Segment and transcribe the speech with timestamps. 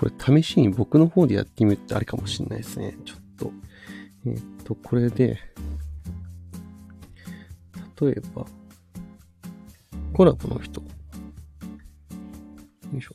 [0.00, 2.96] これ試しに僕の方でやってみるってありかもしれないですね。
[3.04, 3.52] ちょっと。
[4.24, 5.38] えっ、と、これで、
[8.00, 8.46] 例えば、
[10.14, 10.80] コラボの人。
[10.80, 10.86] よ
[12.96, 13.14] いしょ。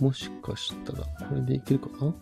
[0.00, 2.14] もしかしたら、これでいけるかな？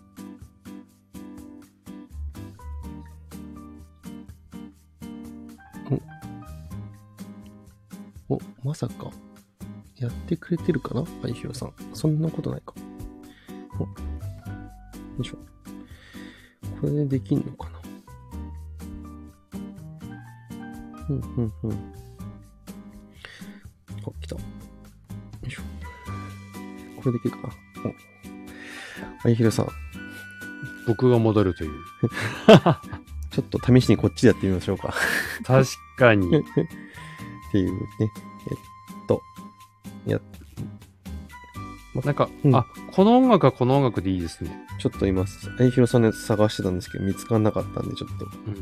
[8.28, 9.12] お、お、まさか、
[10.00, 11.04] やってくれてるかな？
[11.24, 11.74] あいひろさん。
[11.92, 12.72] そんなことないか。
[13.78, 13.88] お、よ
[15.20, 15.34] いしょ。
[16.80, 17.78] これでできんのかな？
[21.10, 21.72] うん、うん、うん。
[21.72, 21.74] あ、
[24.22, 24.36] 来た。
[24.36, 24.40] よ
[25.46, 25.62] いしょ。
[27.02, 27.50] これできるかな？
[27.90, 27.94] お。
[29.26, 29.68] あいひろさん。
[30.86, 31.72] 僕が戻るという。
[33.30, 34.94] ちょっと試しにこっちでやってみましょうか。
[35.44, 35.66] 確
[35.98, 36.26] かに。
[36.38, 36.42] っ
[37.52, 37.78] ていうね。
[40.12, 44.50] えっと、や、なんか、うんあ、この音楽はこの音楽でいいですね。
[44.78, 45.24] ちょっと今、
[45.58, 48.10] あいひろさんのやつ探してたんですけど、見つからなかったんで、ちょっ
[48.46, 48.54] うん。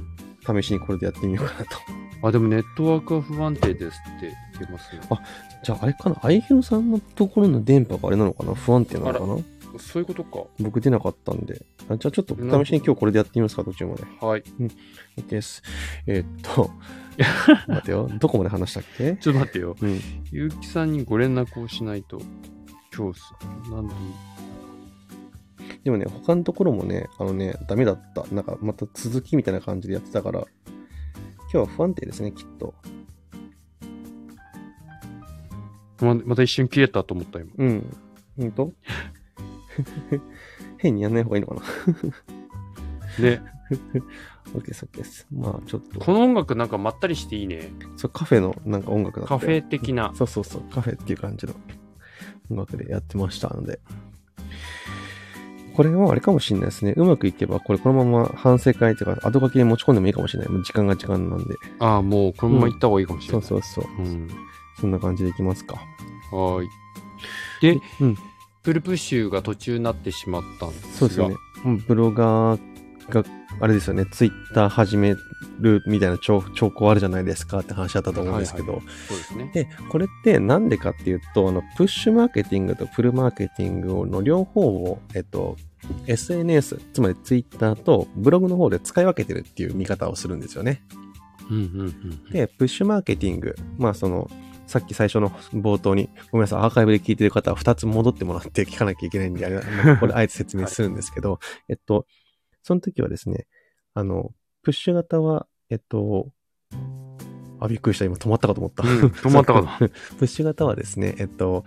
[0.44, 1.76] と試しにこれでやってみようかなと。
[2.22, 5.02] あ、でもネットワークは不安定ですって言ってますね。
[5.10, 5.20] あ
[5.62, 6.16] じゃああれかな？
[6.22, 8.54] あいひろさんのところの電波があれなのかな？
[8.54, 9.36] 不安定なのかな？
[9.78, 10.44] そういうことか。
[10.60, 11.64] 僕出なかったんで。
[11.88, 14.04] あじゃあちょっと試しに今日これでやってみますか、途中まで。
[14.20, 14.42] はい。
[15.16, 15.62] OK です。
[16.06, 16.70] えーっと、
[17.68, 18.08] 待てよ。
[18.18, 19.16] どこまで話したっけ？
[19.16, 19.76] ちょっと待ってよ。
[19.80, 20.00] うん。
[20.30, 22.20] ゆうきさんにご連絡をしないと。
[22.96, 23.32] 今日す、
[23.70, 23.94] なんで？
[25.84, 28.26] でもね、他のところもね、あのね、ダメだった。
[28.34, 32.74] なんかまた続きみたいな感じでやってたから、今日は不安定ですね、きっと。
[36.00, 37.50] ままた一瞬切れたと思った今。
[37.56, 37.96] うん。
[38.38, 38.72] ほんと
[40.78, 41.62] 変にやんない方がいいのかな？
[43.18, 43.40] で
[44.54, 45.26] ?OK です、OK です。
[45.32, 47.70] まあちょっと、この音楽なんかまったりしていいね。
[47.96, 50.12] そうカフェのなんか音楽だったよカフェ的な。
[50.14, 51.54] そうそうそう、カフェっていう感じの
[52.50, 53.80] 音楽でやってましたので。
[55.76, 56.92] これはあれかもしれないですね。
[56.96, 60.52] うまくいけば、これこのまま反省会というか、後書きに持ち込んでもいいかもしれない。
[60.52, 61.54] もう時間が時間なんで。
[61.78, 63.68] ああ、もうこのまま行った方がいいかもしれそうない。
[63.68, 64.04] そうそう。
[64.04, 64.28] うん。
[64.80, 65.76] そんな感じでいきますか。
[66.32, 66.68] はーい。
[67.60, 68.16] で、うん。
[68.68, 70.92] プルプッシュが途中になってしまったんですが。
[70.98, 71.36] そうですよね。
[71.64, 72.60] うんブロガー
[73.08, 73.24] が、
[73.60, 75.16] あれですよね、ツイッター始め
[75.58, 79.50] るみたいな兆兆候あるじゃないですかって話だったと思うんですけど、はいそうですね。
[79.54, 85.56] で、これってなんでかっていうと、あの、プッシュマーケティングとプルマーケティングの両方を、えっと、
[86.06, 90.82] SNS、つまりツイッターとブログの方で使い分けてるっていう見方をするんですよね。
[91.50, 92.24] うんうんうん。
[92.30, 94.30] で、プッシュマーケティング、まあその、
[94.68, 102.06] さっき最初の冒頭に、ごめんなさい、アーカイブで聞いてる方は2つ戻ってもらって聞かなきゃいけないんで、あれまあ これあえて説明するんですけど、えっと、
[102.62, 103.46] その時はですね、
[103.94, 106.28] あの、プッシュ型は、えっと、
[107.60, 108.04] あ、びっくりした。
[108.04, 108.82] 今止まったかと思った。
[108.84, 111.64] うん止まったかと プッシュ型はですね、えっと、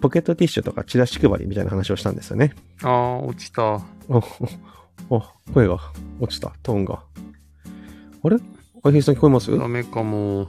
[0.00, 2.54] ポケットティッシュとかチラシ配りみたいな話をしたんですよね。
[2.82, 3.62] ああ、落ちた。
[4.08, 4.22] お、
[5.10, 5.22] お、お
[5.52, 5.78] 声が
[6.20, 6.52] 落ちた。
[6.62, 7.02] トーンが。
[8.24, 8.38] あれ？
[8.84, 9.56] あひさん聞こえます？
[9.58, 10.48] ダメかも。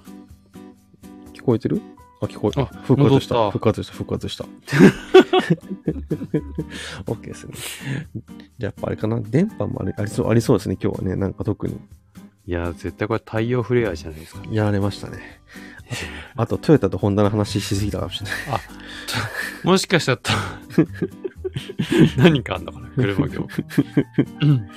[1.44, 1.81] 聞こえてる？
[2.22, 3.52] あ、聞こえあ復活した。
[3.52, 4.46] 復活した、復活した。
[7.06, 7.54] OK ですね。
[8.58, 9.20] じゃあやっぱあれかな？
[9.20, 11.18] 電波もありありそう、ありそうですね、今日はね。
[11.18, 11.78] なんか特に。
[12.46, 14.42] いや、絶対これ太陽フレアじゃないですか。
[14.50, 15.42] やられましたね。
[16.38, 18.62] あと、トヨタとホンダの話しすぎたかもしれない。
[19.66, 20.20] もしかしたら、
[22.18, 22.90] 何かあんのかな？
[22.96, 23.48] 車業。
[24.42, 24.70] うん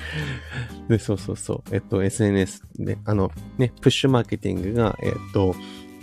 [0.89, 1.75] で、そうそうそう。
[1.75, 5.55] えっと、SNS で、あの、ね、プッシュマーケティングが、えっと、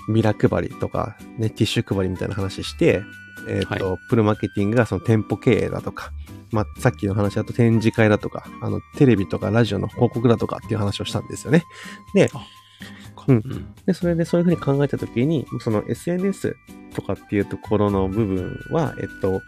[0.09, 3.03] ビラ配りとか、ね、ティッシュ配りみたいな話して、
[3.47, 6.11] えっと、はプルマーケティングがその店舗経営だとか、
[6.51, 11.63] まあ、さっきの話だと展示会だとか、あの、テレビとかラジオの広告だとかっていう話をしたんですよね。
[13.27, 13.73] うんうん。
[13.85, 16.55] で、それでそういうふうに考えたときに、その SNS
[16.93, 19.41] とかっていうところの部分は、えっと、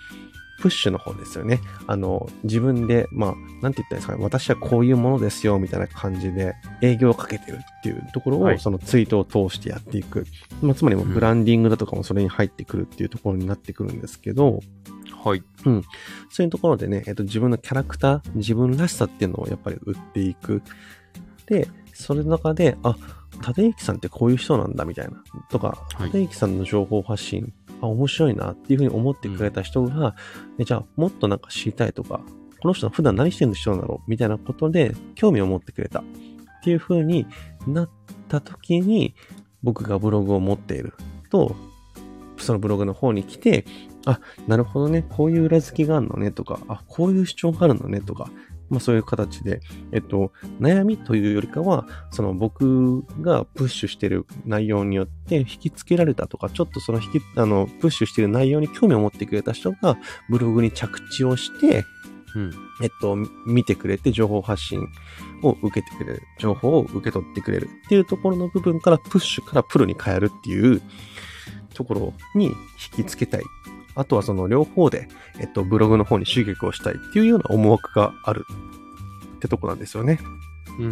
[0.59, 1.59] プッシュの方ですよね。
[1.87, 4.23] あの、自分で、まあ、なんて言ったらいいんですかね。
[4.23, 10.25] 私はこういうものですよ、みたいな感じで営業をかけてるっていうところを、はいそのツイートを通してやっていく。
[10.61, 14.61] まあ、つまりブランディングだとかもそれに入ってくるっていうところになってくるんですけど、
[15.23, 15.43] はい。
[16.29, 20.61] そういうところでね、えっと、自分のキャラクター、自分らしさっていうのをやっぱり売っていく。
[21.47, 22.95] で、それの中で、あ、
[23.47, 25.23] 立之さんってこういう人なんだみたいな。
[25.49, 30.15] とか、はい立之さんの情報発信、あ、面白いなっていうふうに思ってくれた人が、
[30.59, 32.21] えじゃあもっとなんか知りたいとか、
[32.61, 36.03] この人は普段何してる人なんだろうみたいなことで興味を持ってくれたっ
[36.63, 37.27] ていうふうに
[37.67, 37.89] なっ
[38.27, 39.15] た時に、
[39.63, 40.93] 僕がブログを持っている
[41.29, 41.55] と、
[42.37, 43.65] そのブログの方に来て、
[44.05, 48.29] あ、なるほどね、こういう裏付きがあるのねとか、あ、こういう主張があるのねとか、
[48.69, 59.97] まあそういう形で、えっと、悩みというよりかは、その僕がプッシュしてる内容によって引きつけられたとか、ちょっとその引き、あの、プッシュしてる内容に興味を持ってくれた人が
[60.29, 61.85] ブログに着地をして、
[62.35, 62.51] うん。
[62.83, 63.15] えっと、
[63.45, 64.87] 見てくれて情報発信
[65.41, 66.23] を受けてくれる。
[66.37, 70.81] 情報を受け取ってくれるっていうところの部分からプッシュからプロに変えるっていう
[71.73, 73.43] ところに引きつけたい。
[73.95, 75.07] あとはその両方で、
[75.39, 78.45] えっと、ブログの方に集客をしたいっていうような思惑がある
[79.37, 80.19] ってとこなんですよね。
[80.79, 80.87] うんう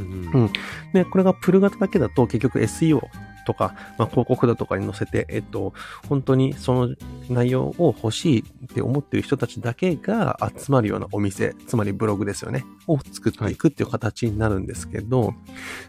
[0.46, 0.50] ん
[0.94, 3.02] で、これがプル型だけだと結局 SEO
[3.46, 5.74] とか、まあ、広告だとかに載せて、えっと、
[6.08, 6.96] 本当にその
[7.30, 15.34] 内容を欲しいって思ってる人たちだけが集まるようなお店、つまりブログですよね、を作っていくっていう形になるんですけど、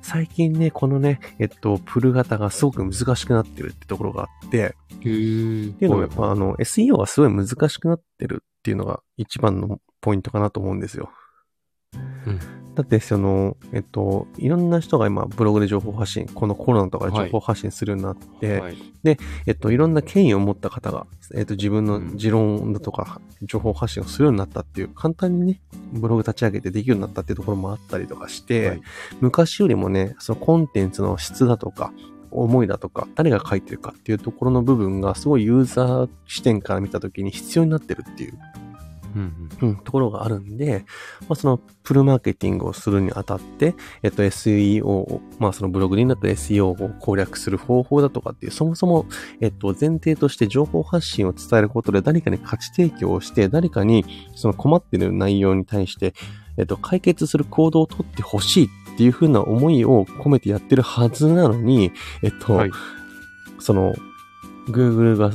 [0.02, 11.10] 最近ね、このね、えっと、プル型がすごく難しくなってるってところがあって、っていうのもやっぱあの、SEO はすごい難しくなってるっていうのが一番のポイントかなと思うんですよ。
[12.26, 18.78] うんだって、その、えっと、いろんな人が今、ブログで情報発信、このコロナとかで情報発信するようになって、はい。
[19.46, 22.16] えっと、いろんな権威を持った方が、えっと、自分のうん。
[22.16, 25.60] 持論だとか、情報発信をするようになったっていう、簡単にね、
[25.92, 28.80] ブログ立ち上げてできるようになったっていうところもあったりとかして、はい。
[29.20, 31.92] 昔よりもね、そのコンテンツの質だとか、
[32.34, 38.38] 思いだとか、誰が書いてるかっていうところの部分が、すごいユーザー視点から見たときに必要になってるっていう
[39.14, 40.84] うんうん、ところがあるんで、
[41.22, 49.06] まあ、そのプルマーケティングをするにあたって、えっと SEO を、まあそのブログになった SEO を攻略する方法だとかっていう、そもそも、
[49.40, 56.14] えっと前提として情報発信を伝えることで誰かに価値提供をして、誰かにその困っている内容に対して、
[56.56, 62.70] えっと解決する行動をとってほしいっていうふうな思いを込めてやってるはずなのに、えっと、はい。
[63.58, 63.94] その、
[64.68, 65.30] Google が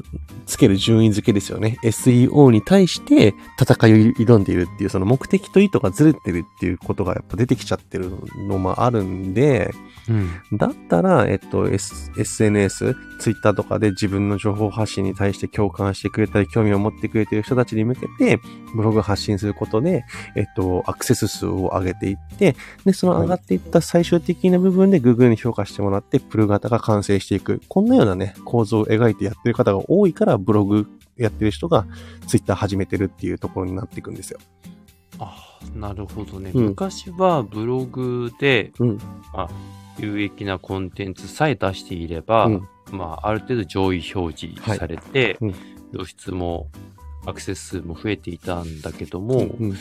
[0.46, 1.78] つける順位付けですよね。
[1.84, 8.12] SEO に対して戦いを挑んでいるっていう、その目的と意図がずれてるっていうことがやっぱ出てきちゃってる
[8.48, 9.72] のもあるんで、
[10.10, 10.58] うん。
[10.58, 18.40] だったら、えっと、S、SNS、Twitter とかで自分の情報発信に対して共感してくれたり、興味を持ってくれている人たちに向けて、
[18.76, 20.04] ブログ発信することで、
[20.36, 22.56] えっと、アクセス数を上げていって、
[22.86, 27.62] で、その上がっていった最終的な部分で Google に評価してもらって、プル型が完成していく。
[27.68, 30.88] こんなようなね、構造を描いてやってる方が多いから、ブログ
[31.18, 31.86] やってる人が
[32.28, 34.40] Twitter 始めてるっていうところになっていくんですよ。
[35.20, 36.52] ああ、なるほどね。
[36.54, 39.00] うん昔はブログで、うん。
[39.98, 45.56] 有益なコンテンツさえ出していれば、うんまあ、ある程度上位表示されて、はいうん
[45.92, 46.68] 露出も
[47.26, 49.70] アクセス数も増えていたんだけども、うん。
[49.70, 49.76] も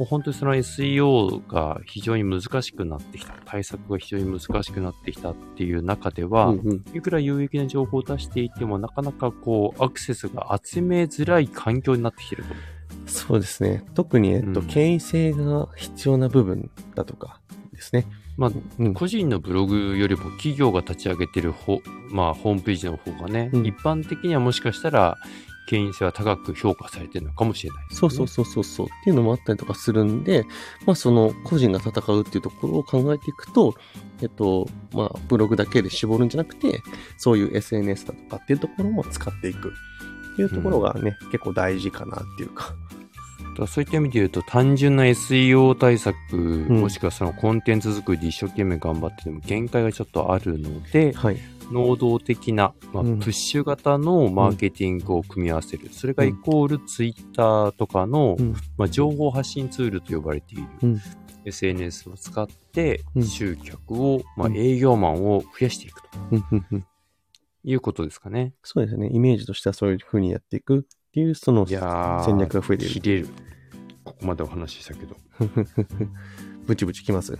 [0.00, 12.54] う本当にその SEO が非常に難しくなってきた、対策が非常に難しくなってきたっていう中では、うんうんいくら有益な情報を出していても、なかなかこう、アクセスが集めづらい環境になってきてると。
[13.06, 13.84] そうですね。
[13.94, 17.40] 特に、えっと、うん権威性が必要な部分だとか
[17.72, 18.06] ですね。
[18.36, 18.94] まあ、うん。
[18.94, 25.18] 個人のブログよりも企業が立ち上げてるほ、まあ、ホームページの方がね、うん一般的にはもしかしたら、
[25.66, 27.94] 権威性は高く評価されてるのかもしれないね。
[27.94, 30.44] そうそうそうそうそうっていうのもあったりとかするんで、
[30.86, 33.74] まあその個人が戦うっていうところを考えていくと、
[34.22, 36.82] えっと、まあブログだけで絞るんじゃなくて、
[37.18, 39.72] そういう SNS だとかっていうところも使っていく
[40.32, 42.74] っていうところがね、結構大事かなっていうか。
[43.58, 51.38] だそういった意味で言うと、単純な SEO 対策、んもしくはそのコンテンツ作りで一生懸命頑張ってても限界がちょっとあるので、はい。
[51.70, 55.88] 能動的な、まあ、うんプッシュ型のマーケティングを組み合わせる。
[55.90, 58.54] それがイコールツイッターとかの、うん。
[58.76, 61.00] まあ、情報発信ツールと呼ばれている、うん
[61.42, 66.86] SNS を使ってうん集客を、まあ、うん営業マンを増やしていくとうんうんうん
[67.64, 68.54] いうことですかね。
[68.62, 69.10] そうですね。
[69.12, 72.94] イメージとしてはそういう風にやっていくっていう、その戦略が増えている。
[72.94, 73.28] 切れる。
[74.04, 75.16] ここまでお話ししたけど。
[76.66, 77.38] ブチブチきます。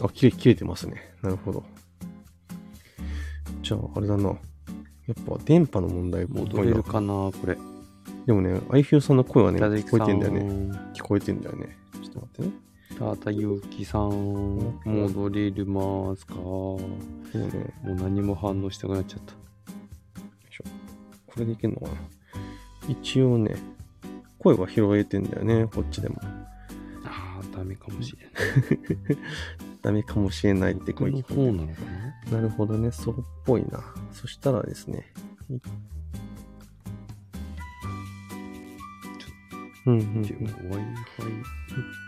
[0.00, 1.14] あ、切れ、切れてますね。
[1.22, 1.64] なるほど。
[3.62, 4.28] じゃあ、あれだな。
[5.06, 7.58] やっぱ電波の問題も戻れるかなこれ。
[8.26, 10.40] でもね、アイフィオさんの声はね、聞こえてんだよね。
[10.42, 10.78] ね。
[10.94, 11.76] 聞こえてんだよね。
[12.02, 12.64] ちょっと待ってね。
[12.98, 16.78] ただゆうきさん、戻れるますかも
[17.32, 19.32] でもね、う何も反応したくなっちゃった。
[19.32, 19.38] よ
[20.50, 20.64] いしょ
[21.26, 21.92] これでいけんのかな
[22.88, 23.56] 一応ね、
[24.38, 26.20] 声は拾えてんだよね、こっちでも。
[27.04, 29.18] ああ、ダメかもしれない。
[29.84, 31.74] ダメかもしれないってこの声聞こえ方なな
[32.32, 33.84] なるほどね、そうっぽいな。
[34.12, 35.04] そしたらですね。
[35.50, 35.58] い
[39.86, 40.24] うんうんうん。
[40.24, 40.44] 一 Wi-Fi。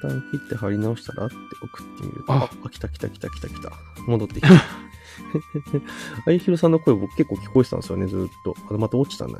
[0.02, 2.33] 旦切って貼り直したらって送ってみると。
[2.33, 3.71] ああ、来た来た来た来た来た。
[4.06, 4.49] 戻ってきた。
[6.26, 8.56] あいひろさんの声僕結構聞こえてたんですよね、ずーっと。
[8.71, 9.35] あれまた落ちたね。
[9.35, 9.38] っ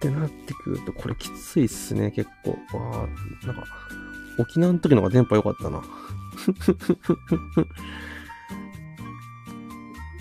[0.00, 2.52] てなってくると、これきついっすね、結構。
[2.78, 3.64] わあ、なんか、
[4.38, 5.82] 沖縄の時の方が電波良かったな。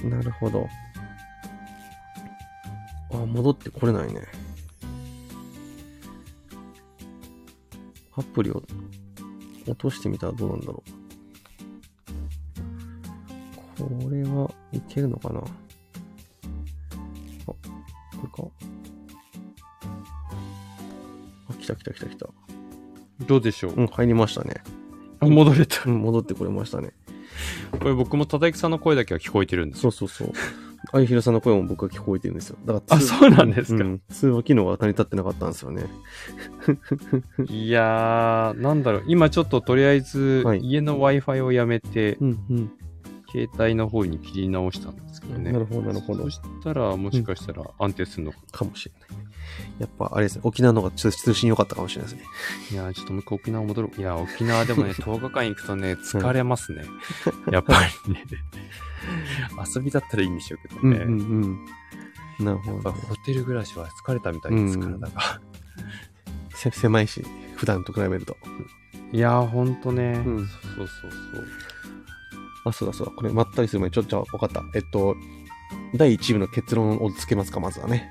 [0.09, 0.67] なるほど。
[3.11, 4.21] あ、戻ってこれないね。
[8.15, 8.63] アプリを
[9.67, 10.97] 落としてみたらどうなんだろう。
[13.77, 15.43] これはいけるのかなあ、
[17.45, 17.55] こ
[18.23, 18.49] れか。
[21.49, 22.56] あ、来た来た来た来た。
[23.25, 24.63] どうでしょう、うん、入りましたね。
[25.19, 25.83] あ戻れた。
[25.85, 26.91] うん、戻ってこれましたね。
[27.79, 29.91] これ僕もたたきさんの声だけは聞こえてるんですよ。
[29.91, 30.33] そうそうそう。
[30.93, 32.57] あいひろさんの声も僕は聞こえてるんですよ。
[32.65, 33.83] だからあ、通そうなんですか。
[33.83, 35.85] うん、通話機能が成り立ってなかったんですよね。
[37.49, 39.03] いやー、なんだろう。
[39.07, 42.71] 今ちょっととりあえずはい家の Wi-Fi をやめて、うんうん。
[43.31, 45.51] 携帯の方に切り直したんですけどね。
[45.51, 46.29] なるほど、なるほどそ。
[46.29, 48.37] したら、もしかしたら安定するのか。
[48.51, 49.27] かもしれない。
[49.79, 52.27] やっぱ、あれですね、沖縄の方が通通信良かったかもしれないですね。
[52.71, 53.91] いやー、ちょっともう一回沖縄戻る。
[53.97, 56.83] いやー、沖縄でもね、10日間行くとね、疲れますね。
[57.51, 57.73] やっぱ
[58.07, 58.23] りね。
[59.75, 60.97] 遊びだったらいいんでしょうけどね。
[60.97, 61.65] うんうん
[62.39, 62.45] うん。
[62.45, 63.01] なるほやっぱど、ね。
[63.09, 65.41] ホテル暮らしは疲れたみたいです、うん体が。
[66.55, 67.23] せ 狭いし、
[67.55, 68.37] 普段と比べると。
[69.11, 70.21] いやー、ほんとね。
[70.25, 71.47] うんそうそうそうそう。
[72.67, 73.13] あ、そうだそうだ。
[73.13, 74.63] これ、まったりする前に、ちょっと、分かった。
[74.75, 75.15] えっと、
[75.95, 78.09] 第1部の結論をつけますか、まずはね。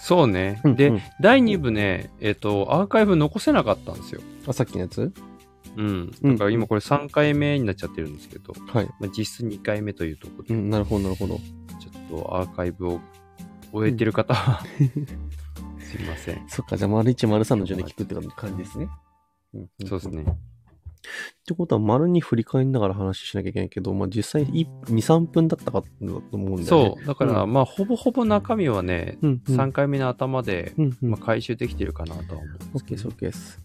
[0.00, 0.60] そうね。
[0.64, 4.22] で、うん第2部ね、えっ、と、アーカイブ残せなかったんですよ。
[4.46, 5.12] あ、さっきのやつ？
[5.76, 6.10] うん。
[6.22, 8.86] うんだから今これ3回目になっちゃってるんですけど、はい。
[8.98, 11.36] まあ、実質2回目というところで、うん、なるほど、なるほど。
[11.36, 13.00] ちょっとアーカイブを
[13.72, 14.64] 終えてる方は、
[15.78, 16.42] すいません。
[16.48, 18.88] そっか、じゃあ、丸1、丸3の順で聞くって感じですね。
[19.54, 20.24] うんんそうですね。
[21.00, 26.94] ってことは、丸に振り返りながら話しなきゃいけないけど、まあ、実際2、3分だったかだと思うんだよね。
[26.96, 27.06] そう。
[27.06, 29.56] だから、うまあ、ほぼほぼ中身はね、うん、うん。
[29.56, 31.10] 3回目の頭で、うん、うん。
[31.10, 33.60] まあ、回収できてるかなとは思うんでオッケーです、すけどオッケーです。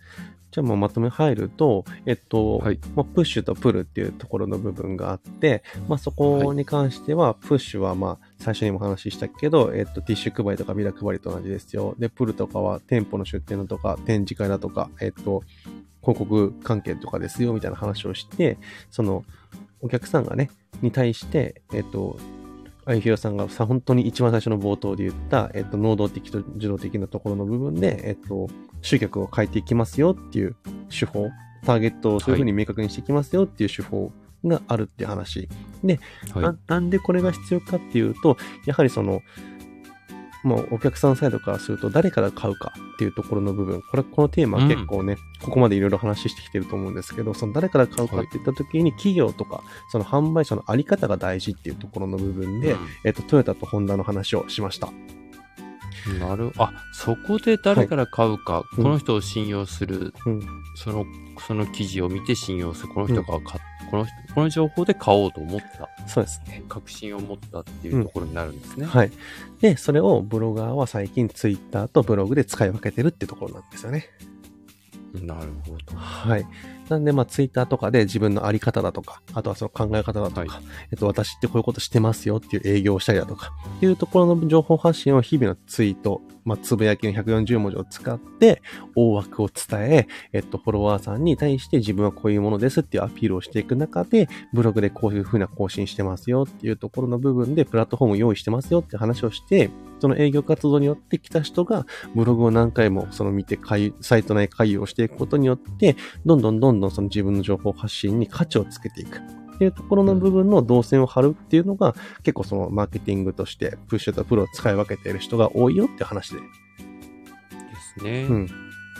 [0.56, 11.96] じゃあ、まあ、まとめ入ると、えっと、はいまあ、プッシュとプルっていうところの部分があって、まあ、そこに関しては、プッシュは、まあ、最初にも話したけど、えっと、ティッシュ配りとかビラ配りと同じですよ。
[11.98, 15.44] で、プルとかは店舗の出店だとか、展示会だとか、えっと、
[16.02, 18.58] 広告関係とかですよ、みたいな話をして、
[18.92, 19.24] その、
[19.82, 20.50] お客さんがね、
[20.82, 22.18] に対して、えっと、
[22.86, 28.48] あゆひろさんがさ、本当に一番最初の冒頭で言った、えっと、能動的と受動的なところの部分で、えっと、
[28.82, 30.56] 集客を変えていきますよっていう
[30.90, 31.30] 手法、
[31.66, 34.12] ターゲットをそういうふうに明確にしていきますよっていう手法
[34.48, 35.50] があるっていう話。
[35.84, 36.00] で、
[36.34, 36.58] はいな。
[36.68, 39.22] なんでこれが必要かっていうと、やはりその、
[40.44, 54.88] もうお客さんサイドからすると誰から買うかっていうところの部分、これ、このテーマは結構ね、ここまでいろいろ話してきてると思うんですけど、その誰から買うかって言った時に企業とか、その販売者のあり方が大事っていうところの部分で、えっと、トヨタとホンダの話をしました。
[54.88, 55.16] うん
[56.20, 60.42] なるあ、そこで誰から買うか、うんこの人を信用する、うん。
[60.76, 61.06] その、
[61.40, 65.90] その記事を見て信用する、この人が買っこの人、この情報で買おうと思った。
[66.08, 66.64] そうですね。
[66.68, 68.86] 確信を持ったっていうところになるんですね。
[68.86, 69.12] はい。
[69.62, 74.10] で、それをブロガーは最近ツイッターとブログで使い分けてるってところなんですよね。
[75.22, 75.98] なるほど。
[75.98, 76.46] はい。
[76.90, 80.50] なんで、まあ、ツイッターとかで自分のあり方だとか、あとはその考え方だとか、はい。
[80.92, 88.62] えっと、私ってこういうことしてますよっていう営業をしたりだとか、っていうところの情報発信を日々のツイート、まあ、つぶやきの140文字を使って、
[88.96, 103.58] 大枠を伝え、えっと、フォロワーさんに対して自分はこういうものですっていうアピールをしていく中で、ブログでこういうふうな更新してますよっていうところの部分で、プラットフォームを用意してますよって話をして、その営業活動によって来た人が、ブログを何回もその見て
[104.02, 109.20] サイト内回遊をしていくことによって、どんどんどんどんその自分の情報発信に価値をつけていく。
[109.56, 116.40] っていうところの部分の動線を張るっていうのが、結構そのマーケティングとして、プッシュとプロを使い分けている人が多いよって話で。
[116.40, 116.46] で
[118.00, 118.28] すね。
[118.30, 118.48] うん。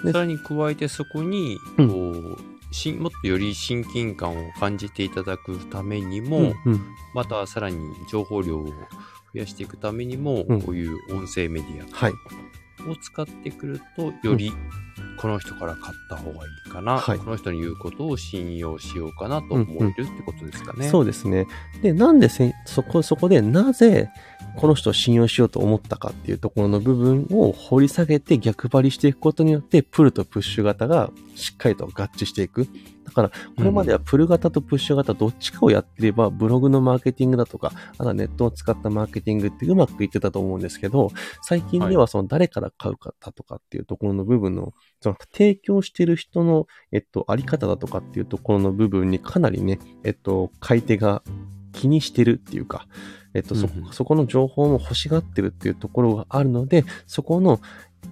[0.04, 6.54] でさらに加えてそこに、うんこう、しもっとより親近感を感じていただくためにも、うん。
[6.66, 6.82] うん。
[7.14, 7.78] またさらに
[8.10, 8.74] 情報量を増
[9.34, 12.14] やしていくためにも、うんこういう音声メディはい。
[12.86, 14.52] アを使ってくると、より
[15.18, 20.90] この人から買った方がいいかな、はいこの人に言うことを信用しようかなと思えるってことですかね。
[20.90, 21.48] そうですね。
[21.82, 24.10] で、なんでせ、そこ、そこでなぜ、
[24.56, 32.68] この人を信用しようと思ったかっていうところの部分を掘り下げて逆張りしていくことによって、プルとプッシュ型がしっかりと合致していく。
[33.06, 41.12] だから、これまではプル型とプッシュ型どっちかをやってれば、ブログのマーケティングだとか、あとはネットを使ったマーケティングってうまくいってたと思うんですけど、
[41.44, 51.22] 最近ではその誰から買うかだとかっていうところの部分の、その提供している人の、えっと、あり方だとかっていうところの部分にかなりね、えっと、買い手が
[51.74, 52.88] 気にしてるっていうか、
[53.36, 57.60] えっと、そうんうん、そこの情報も欲しがってるっていうところがあるので、そこの、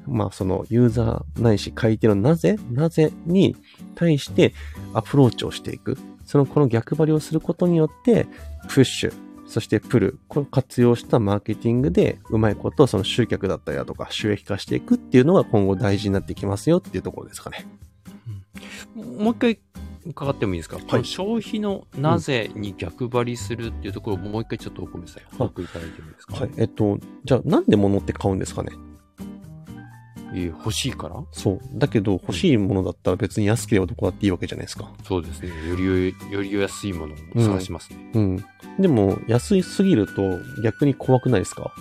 [0.08, 3.56] まあそのユーザーないし買い手のなぜ、なぜに
[3.96, 4.54] 対して
[4.94, 5.98] アプローチをしていく。
[6.26, 8.28] そのこの逆張りをすることによって、
[8.70, 9.14] プッシュ、
[9.46, 17.66] そしてプル、これを活用したマーケティングでうまいことその集客だったりだとか収益化していくっていうのが今後大事になってきますよっていうところですかね。
[18.96, 19.60] もう一回
[20.06, 26.52] 伺ってもいいですか、この消費のなぜに逆張りするっていうところをもう一回ちょっとお米さん、報告いただいてもいいですか、はい。
[26.58, 28.72] えっと、じゃあなんで物って買うんですかね？
[30.34, 31.16] えー欲しいから？
[31.32, 31.60] そう。
[31.74, 34.92] だけど欲しいものだったら別に安ければどこだっていいわけじゃないですか。
[35.04, 35.50] そうですね。
[35.70, 38.12] よりより安いものを探しますね。
[38.14, 38.46] うん。
[38.80, 40.22] でも安いすぎると
[40.64, 41.74] 逆に怖くないですか？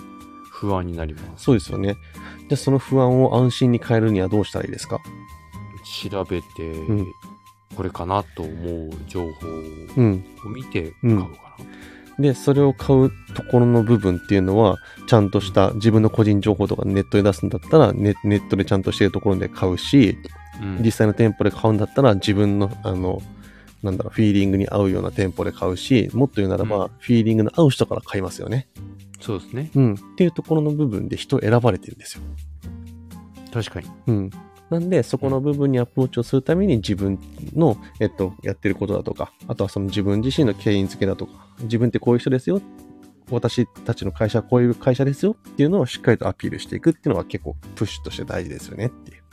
[0.51, 1.45] 不安になります。
[1.45, 1.95] そうですよね。
[2.41, 4.99] じゃあその不安を安心に変えるにはどうしたらいいですか？
[6.09, 7.05] 調べて、ん
[7.75, 9.47] これかなと思う情報
[9.97, 10.23] うん。
[10.45, 11.29] を見て買うか
[12.19, 14.77] で、それを買うところの部分っていうのは、
[15.07, 20.17] ちゃんとした自分の個人情報とかネットで出すんだったらネ、ネットでちゃんとしてるところで買うし、
[20.61, 20.67] な。
[20.67, 23.21] うん実際の店舗で買うんだったら、自分の、あの、
[23.81, 28.67] なんだろう、フィーリングに合うような店舗で買うし、もっと言うならば、うんフィーリングの合う人から買いますよね。
[29.19, 29.71] そうですね。
[29.75, 29.93] うん。
[29.93, 32.23] っていうところの部分で人を選ばれてるんですよ。
[33.51, 33.87] 確かに。
[34.07, 34.29] うん。
[34.69, 37.19] なんで、そこの部分にアプローチをするために自分
[37.53, 42.61] の、えっと、やってることだとか、あとはその自分自身の経緯付けだとか、自分ってこういう人ですよ。
[43.31, 49.23] 私たちの会社はこういう会社ですよっていうのをしっかりとアピールしていくっていうのが結構プッシュとして大事ですよねっていう。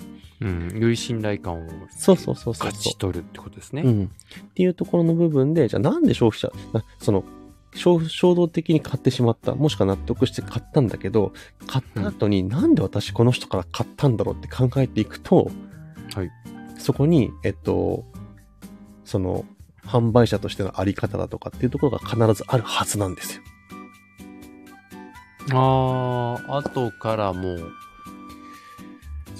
[0.40, 0.78] うん。
[0.78, 3.82] より信頼感をそうそうそうそう勝ち取るってことですね。
[3.82, 4.04] うん。
[4.04, 4.08] っ
[4.54, 7.24] ていうところの部分で、じゃあなんで消費者、なその、
[7.74, 11.32] 衝衝動的に買ってしまった、もしくは納得して買ったんだけど、
[11.66, 15.50] 買った後になんで私この人から買ったんだろうって考えていくと、
[16.14, 16.30] はい。
[16.78, 18.04] そこに、えっと、
[19.04, 19.44] その、
[19.84, 23.42] 販売者としてのあり方だとかっていうところが必ずあるはずなんですよ。
[25.52, 27.72] ああ、後からもう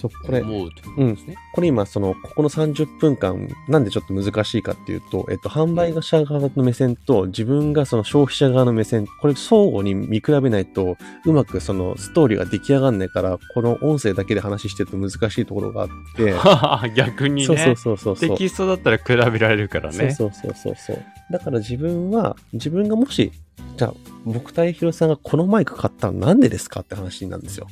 [0.01, 1.37] そう、これ、思うってことですね。
[1.53, 16.35] これ今、その、ここの30分間、なんでちょっと難しいかっていうと、えっと、販売者側の目線と、自分がその消費者側の目線、これ相互に見比べないと、うまくそのストーリーが出来上がんないから、この音声だけで話してると難しいところがあって、
[16.97, 17.47] 逆にね。
[17.47, 18.31] そうそうそうそうそう。
[18.31, 20.13] テキストだったら比べられるからね。
[20.13, 21.03] そうそうそうそうそう。
[21.31, 23.33] だから自分は、自分がもし、
[23.77, 27.67] じゃあ、僕対ひろさんがこのマイク買ったのなんでですかって話になるんですよ。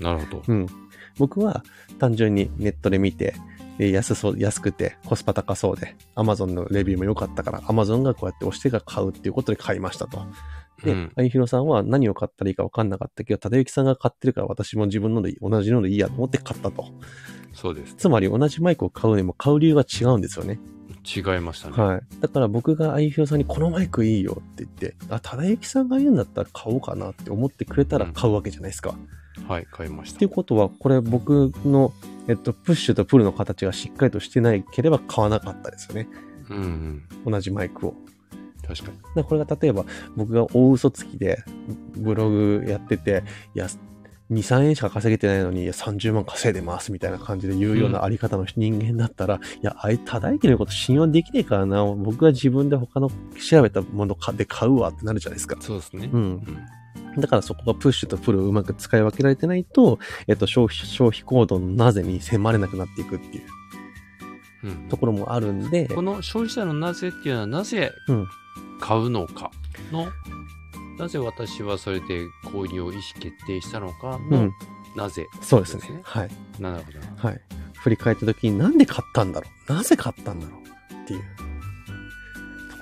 [0.00, 0.42] なるほど。
[0.46, 0.66] うん。
[1.18, 1.64] 僕は
[1.98, 3.34] 単純にネットで見て、
[3.78, 10.24] で安そう、安くてコスパ高そうで、Amazon のレビューも良かったから、Amazon がこうやって押してから買うっていうことで買いましたと。
[10.82, 16.86] で、うんあいひろさんは何を買ったらいいか分かんなかったけど、忠之さんが買ってるから私も自分ので同じのでいいやと思って買ったと。
[17.52, 17.94] そうです。
[17.94, 20.58] つまり同じマイクを買うにも買う理由が違うんですよね。
[21.04, 21.76] 違いましたね。
[21.76, 22.00] はい。
[22.20, 28.94] だから僕があいひろさんにこのマイクいいよって言って、あ、忠之さんが言うんだったら買おうかなって思ってくれたら買うわけじゃないですか。
[29.48, 30.30] はい、買いましたっていう。
[30.30, 31.92] ことは、これ僕の、
[32.28, 36.08] えっと、プッシュとプルの形がしっかりとしてないければ買わなかったですよね。
[36.50, 36.56] うん
[37.24, 37.32] うん。
[37.32, 37.94] 同じマイクを。
[38.66, 38.96] 確かに。
[38.96, 39.84] だからこれが例えば、
[40.16, 41.42] 僕が大嘘つきで、
[41.96, 43.68] ブログやってて、いや、
[44.30, 55.56] 2、3円しか稼げてないのに、いや30万稼いでますみたいな感じで言うようなあり方の人間だったら、いや、あい、ただいてること信用できねえからな、僕が自分で他の調べたもので買うわってなるじゃないですか。
[55.60, 56.08] そうですね。
[56.10, 56.20] うん。
[56.20, 56.58] うん
[57.16, 63.44] だからそこがプッシュとプルをうまく使い分けられてないと、えっと、消費、消費行動のなぜに迫れなくなっていくっていう。
[64.64, 64.88] うん。
[64.88, 68.28] ところもあるんで、この消費者のなぜっていうのはなぜうん。
[68.80, 69.50] 買うのか？
[69.92, 70.08] の、
[70.98, 74.18] なぜ私はそれで購入を意思決定したのか？
[74.30, 74.52] の、うん、
[74.96, 75.26] なぜ？
[75.40, 76.00] そうですね。
[76.02, 76.30] はい。
[76.58, 76.98] なるほど。
[76.98, 77.06] な。
[77.16, 77.40] はい。
[77.74, 79.72] 振り返った時になんで買ったんだろう？
[79.72, 81.04] なぜ買ったんだろう？
[81.04, 81.22] っていう。
[81.36, 81.43] と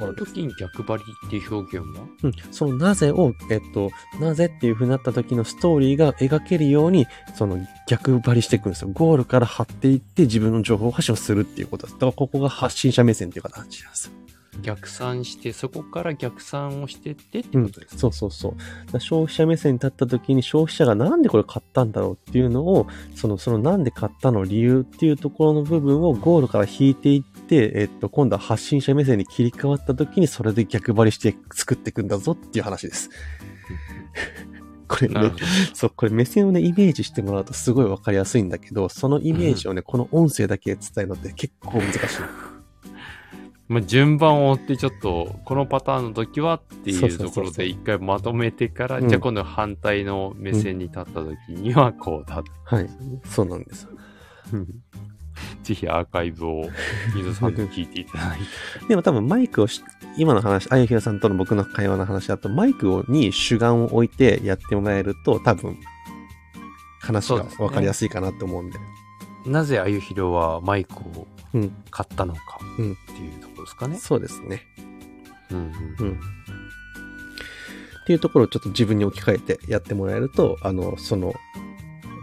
[0.06, 0.14] この。
[0.14, 2.04] 時に逆張りっていう表現は？
[2.22, 2.32] うん。
[2.50, 8.90] そのなぜを、えっと、なぜっていう風になった時のストーリーが描けるように、その逆張りしていくんですよ。
[8.92, 11.94] ゴールから張っていって自分の情報発信をするっていうことです。
[11.94, 14.12] だからここが発信者目線っていう形なんです。
[14.60, 18.54] 逆算して、そこから逆算をしてってってうんことです、ねそうそうそ
[18.92, 19.00] う。
[19.00, 33.08] 消費者目線に立った時に消費者がなんでこれ買ったんだろうっていうのを、その、そのなんで買ったの理由っていうところの部分をゴールから引いていって、えっと、今度は発信者目線に切り替わった時にそれで逆張りして作っていくんだぞっていう話です。
[34.86, 35.32] これね。
[35.72, 41.98] そう、これ目線をね、イメージしてもらうとすごいわかりやすいんだけど、そのイメージをね、この音声だけで伝えるのって結構難しい。
[43.72, 52.42] まあ、順番を追ってちょっと、このパターンの時はっていそうところで一回まとめてから、うんじゃあ今度反対の目線に立った時にはこうだ。
[52.64, 52.90] はい。
[53.24, 53.88] そうなんです。
[55.62, 56.68] ぜひアーカイブを
[57.14, 58.44] 水さんと聞いていただいて。
[58.88, 59.82] でも多分マイクをし、
[60.18, 65.78] 今の話、あやひろさんとの僕の会話の話だと、マイクをに主眼を置いてやってもらえると、多分、
[67.00, 68.78] 話が分かりやすいかなって思うんで。
[69.46, 71.72] なぜあゆひろはマイクをうん。
[71.90, 72.40] 買ったのか
[72.78, 73.96] うんっていうところですかね。
[73.98, 74.62] そうですね。
[75.50, 76.20] うんうんうん。
[78.02, 81.34] っていうところをちょっと自分に置き換えてやってもらえると、あの、その、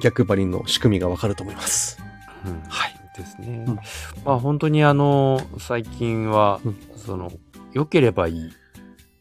[0.02, 1.98] 逆張りの仕組みがわかると思います。
[2.46, 2.96] うんはい。
[3.18, 3.66] ですね。
[3.68, 3.76] うん
[4.24, 7.32] まあ本当にあの、最近は、うんその、
[7.74, 8.52] 良ければいい、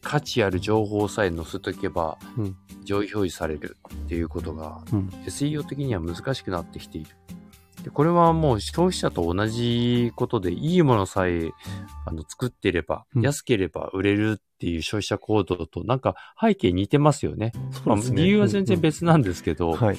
[0.01, 2.55] 価値ある情報さえ載せとけば、うん
[2.85, 5.09] 上位表示されるっていうことが、うん。
[5.25, 7.11] SEO 的には難しくなってきている。
[7.83, 11.51] でこれはもう消費者と同じことで、いいものさえ
[12.05, 17.51] あの作っていれば、うん安ければ売れるっていう消費者行動となんか背景似てますよね。
[17.85, 18.23] まあそうですね。
[18.23, 19.97] 理由は全然別なんですけど、はい。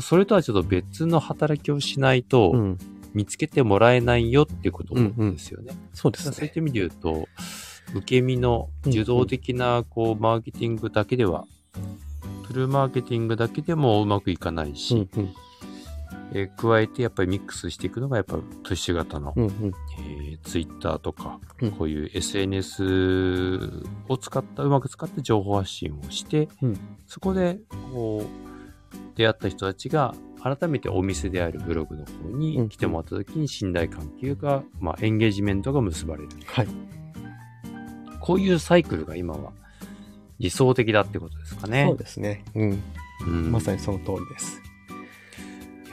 [0.00, 2.78] それとはちょっと別の働きをしないと、うん。
[3.12, 5.74] 見つけてもらえないよっていうことですよね。
[5.92, 6.60] そうですねそういった。
[6.60, 7.28] 意味で言うと、
[7.94, 11.46] 受け身の受動的なこうマーケティングだけでは、
[12.44, 15.34] フルマーケティングだけでもうまくいかないし、うんうん。
[16.32, 19.72] えー加えてやっぱりミックスしていくのがやっぱプッシュ型の、うんうん。
[20.00, 22.84] えー、Twitter とか、うんこういう SNS
[24.08, 27.58] を使った、うまく使って情報発信をして、うんそこで
[27.92, 36.28] こう出会った人たちが改めてお店であるブログの方うんに来てもらった時に信頼関係が、まあ、エンゲージメントが結ばれる。
[36.46, 36.68] はい。
[38.20, 39.52] こういうサイクルが今は
[40.38, 41.86] 理想的だってことですかね。
[41.88, 42.44] そうですね。
[42.54, 42.82] うん。
[43.26, 44.62] うんまさにその通りです。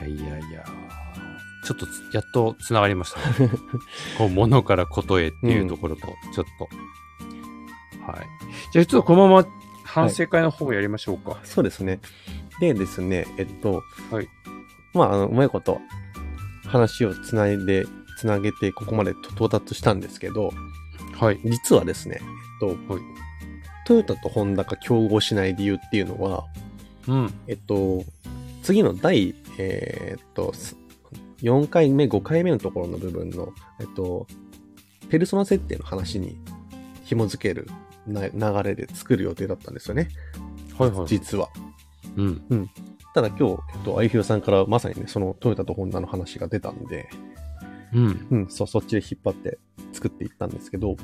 [0.00, 0.64] やいやいや、
[1.64, 3.50] ちょっとつやっと繋がりましたね。
[4.18, 6.68] こう、物からことへっていうところと、ちょっと。
[8.10, 8.26] はい。
[8.72, 9.48] じゃあ、ちょっとこのまま
[9.84, 11.38] 反省会の方もやりましょうか。
[11.44, 12.00] そうですね。
[12.60, 14.28] でですね、えっと、はい。
[14.94, 15.80] まあ、あの、うまいこと、
[16.66, 17.86] 話をつないで、
[18.18, 20.52] つなげて、ここまでと到達したんですけど、
[21.18, 21.40] はい。
[21.44, 23.02] 実はですね、えっと、はい
[23.88, 26.44] トヨタとホンダが競合しない理由っていうのは、
[27.06, 27.32] うん。
[27.46, 28.04] えっと、
[28.62, 30.76] 次の第、えーっと、す
[31.42, 34.26] 4回目、5回目のところの部分の、えっと、
[35.08, 36.36] ペルソナ設定の話に
[37.04, 37.68] 紐づける
[38.06, 40.08] な流れで作る予定だったんですよね。
[40.76, 41.06] はいはい。
[41.06, 41.48] 実は。
[42.16, 42.70] うん。
[43.14, 47.08] ただ今日、えっと、あゆひろさんからまさにね、そのトヨタとホンダの話が出たんで、
[47.92, 48.26] うん。
[48.30, 49.58] うん、そ、そっちで引っ張って
[49.92, 50.96] 作っていったんですけど、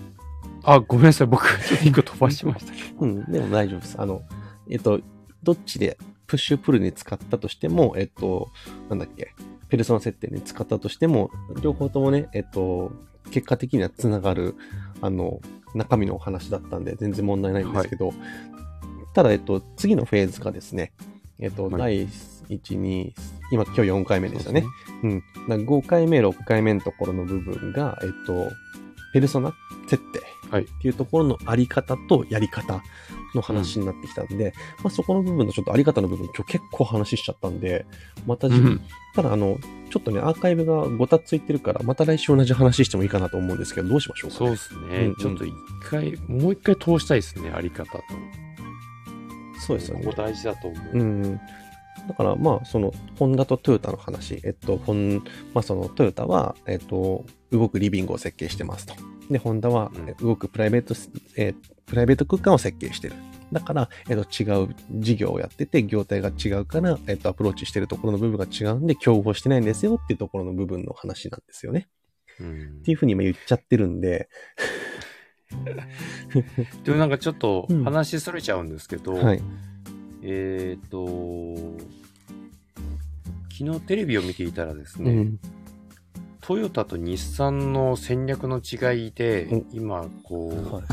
[0.64, 1.26] あ、ごめんなさい。
[1.26, 1.46] 僕、
[1.82, 3.00] 一個飛ばしましたけど。
[3.00, 4.00] うん、でも大丈夫です。
[4.00, 4.22] あの、
[4.68, 5.00] えっと、
[5.42, 8.48] どっちでプッシュプルに使ったとしても、えっと、
[8.88, 9.34] なんだっけ、
[9.68, 12.92] ペルソナ設定に使ったとしても、両方ともね、えっと、
[13.30, 14.54] 結果的にはつながる、
[15.00, 15.40] あの、
[15.74, 18.12] 中身のお話だったんで、全然問題ないんですけど、
[19.14, 20.92] ただ、えっと、次のフェーズがですね、
[21.38, 22.10] えっと、は第1、
[22.48, 23.12] 2、
[23.50, 24.62] 今、今日4回目ですよね。
[24.62, 25.22] そううん。
[25.48, 28.50] だ5回目、6回目のところの部分が、えっと、
[29.12, 29.54] ペルソナ
[29.88, 32.82] 設定はいっていうところのあり方とやり方
[33.34, 37.86] の話になってきたんで、まあそこの部分のちょっとあり方の部分今日結構話しちゃったんで、
[38.26, 38.80] またじ、うん。
[39.14, 39.58] ただあの、
[39.90, 44.80] ちょっとね、アーカイブがごたついてるから、また来週同じ話してもいいかなと思うんですけど、どうしましょうか、ね、そうですね。
[44.80, 45.54] うんうんちょっと一
[45.84, 47.50] 回、もう一回通したいですね。
[47.50, 48.02] あり方と。
[49.60, 50.16] そうですよねここ。
[50.16, 50.98] 大事だと思う。
[50.98, 51.40] うん。
[52.08, 54.40] だから、まあ、その、ホンダとトヨタの話。
[54.44, 58.94] えっと、ホン、まあ、その、トヨタは、えっと、動くリビングを設計してますと。
[59.30, 63.14] で、ホンダは動くプライベートス、えープライベート空間を設計してる。
[63.52, 71.88] だから、えっと、違う事業をやってて、業態が違うから、えっと、アプローチしてるところの部分が違うんで、競合してないんですよっていうところの部分の話なんですよね。
[72.40, 74.28] うんっていうふうに今言っちゃってるんで、
[76.82, 79.42] でもなんかちょっとうん話それちゃうんですけど、はい。
[80.22, 81.76] えっ、と、
[83.56, 85.38] 昨日テレビを見ていたらですね、うん。
[86.46, 90.84] トヨタと日産の戦略の違いでお、今、こう、はい。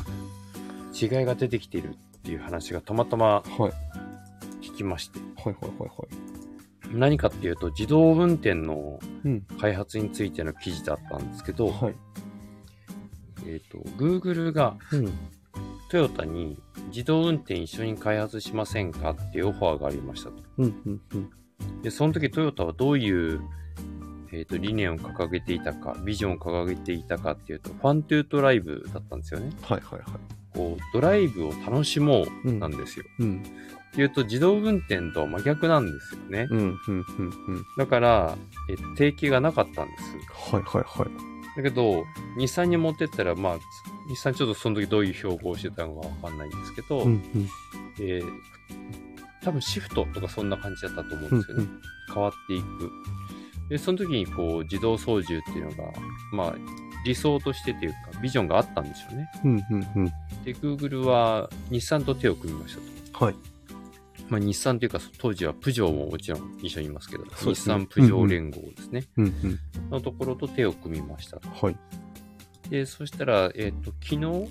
[0.93, 4.65] 違いが出てきてるっていう話がたまたまはい。
[4.65, 5.55] 聞きまして、はい。
[5.59, 5.77] はい。
[5.77, 6.95] はい。
[6.95, 9.41] 何かっていうと、自動運転のうん。
[9.59, 11.95] 開発についての記事だったんですけど、はい。
[13.45, 15.11] えっ、と、Google がうん。
[15.89, 20.35] トヨタに自動運転一緒に開発しませんかっていうオファーがありましたと。
[20.59, 20.81] うん。
[20.85, 21.01] うん。
[21.13, 21.81] うん。
[21.81, 23.41] で、その時トヨタはどういう、
[24.33, 29.51] えっ、と、理念を掲げていたか、ビジョンを掲げていたかっていうと、ファントゥードライブだったんですよね。
[29.61, 29.81] はい。
[29.81, 29.99] はい。
[29.99, 30.09] はい。
[30.53, 33.05] こう、ドライブを楽しもううんなんですよ。
[33.19, 33.43] うん。
[33.91, 36.47] っていうと、自動運転とは真逆なんですよね。
[36.49, 36.59] うん。
[36.59, 36.77] うん。
[36.87, 37.05] うん。
[37.47, 37.65] うん。
[37.77, 38.37] だから、
[38.69, 40.03] え定期がなかったんです。
[40.53, 40.63] はい。
[40.63, 40.83] はい。
[40.85, 41.57] はい。
[41.57, 42.05] だけど、
[42.37, 43.57] 日産に持ってったら、まあ、
[44.09, 47.11] 日産ちょっとその時どういう標語をしてたのかわかんないんですけど、うん。
[47.11, 47.49] うん。
[47.99, 48.23] えー
[49.43, 51.67] 多分シフトとかそんな感じだったと思うんうんですよね。
[52.13, 52.91] 変わっていく。
[53.71, 55.93] で、その時にこう自動操縦っていうのが、
[56.33, 56.55] まあ
[57.05, 59.31] 理想としてというかビジョンがあったんでしょうね。
[59.45, 59.51] うん。
[59.51, 59.87] うん。
[59.95, 60.05] うん。
[60.43, 63.25] で、Google は日産と手を組みましたと。
[63.25, 63.35] はい。
[64.27, 69.05] まあ、日産というか、当時はプジョーももちろん一緒にいますけど、ね日産プジョー連合ですね。
[69.17, 69.59] うんうん。
[69.89, 71.49] のところと手を組みましたと。
[71.49, 71.77] はい。
[72.69, 74.49] で、そしたら、えっ、と、昨日、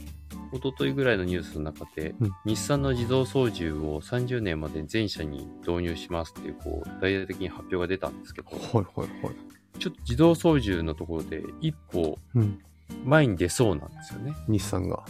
[0.52, 8.60] 一昨日ぐらいのニュースの中で、うん日産の自動操縦を30年まで全車に導入しますっていう、こう、大々的に発表が出たんですけど、はい
[9.00, 9.34] はいはい。
[9.78, 12.58] ちょっと自動操縦のところで一歩うん。
[13.04, 15.04] 前に出そうなんですよね、日産が。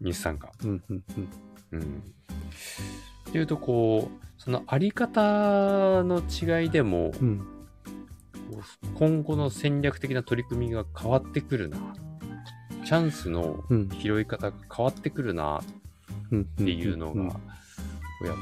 [0.00, 0.50] 日産が。
[0.64, 1.28] うんうんうん。
[1.72, 1.80] うん。
[1.82, 1.84] っ
[3.32, 7.46] ていうと、こう、そのあり方の違いでも、うん。
[8.94, 11.78] 今後の戦略的な取り組みが変わってくるな。
[12.84, 13.88] チャンスのうん。
[13.88, 17.34] 拾い方が変わってくるなっていうのが、やっ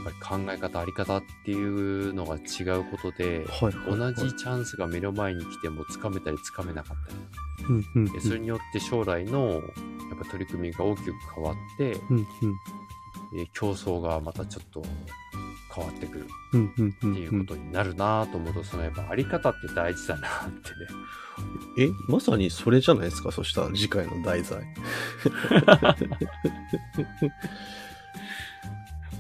[0.04, 4.14] ぱり考え方、あり方っていうのが違うことで、はいはいはい。
[4.14, 8.12] 同じチャンスが目の前に来ても掴めたり掴めなかったり、うんうんうん。
[8.12, 9.62] でそれによって将来のやっ
[10.18, 12.26] ぱ取り組みが大きく変わって、うんうん。
[13.38, 14.82] えー競争がまたちょっと
[15.74, 16.26] 変わってくる。
[16.26, 21.88] っていうことになるなと思うと、そのやっぱあり方って大事だなってね。
[21.88, 23.30] え、まさにそれじゃないですか？
[23.32, 24.58] そしたら次回の題材。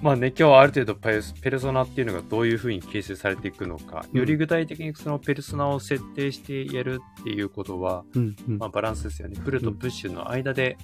[0.02, 8.58] まあね、今日はある程度ペルペルソナっていうのがどういうふうに形成されていくのか、うんより具体的にそのペルソナを設定してやるっていうことは、うんうん。
[8.58, 9.38] まあ、バランスですよね。
[9.44, 10.78] プルとプッシュの間で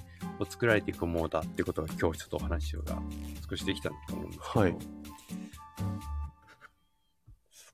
[0.47, 2.83] 作られていくものだっていうことが今日ちょっとお話が
[3.49, 4.75] 少しできたと思うんですけど、はい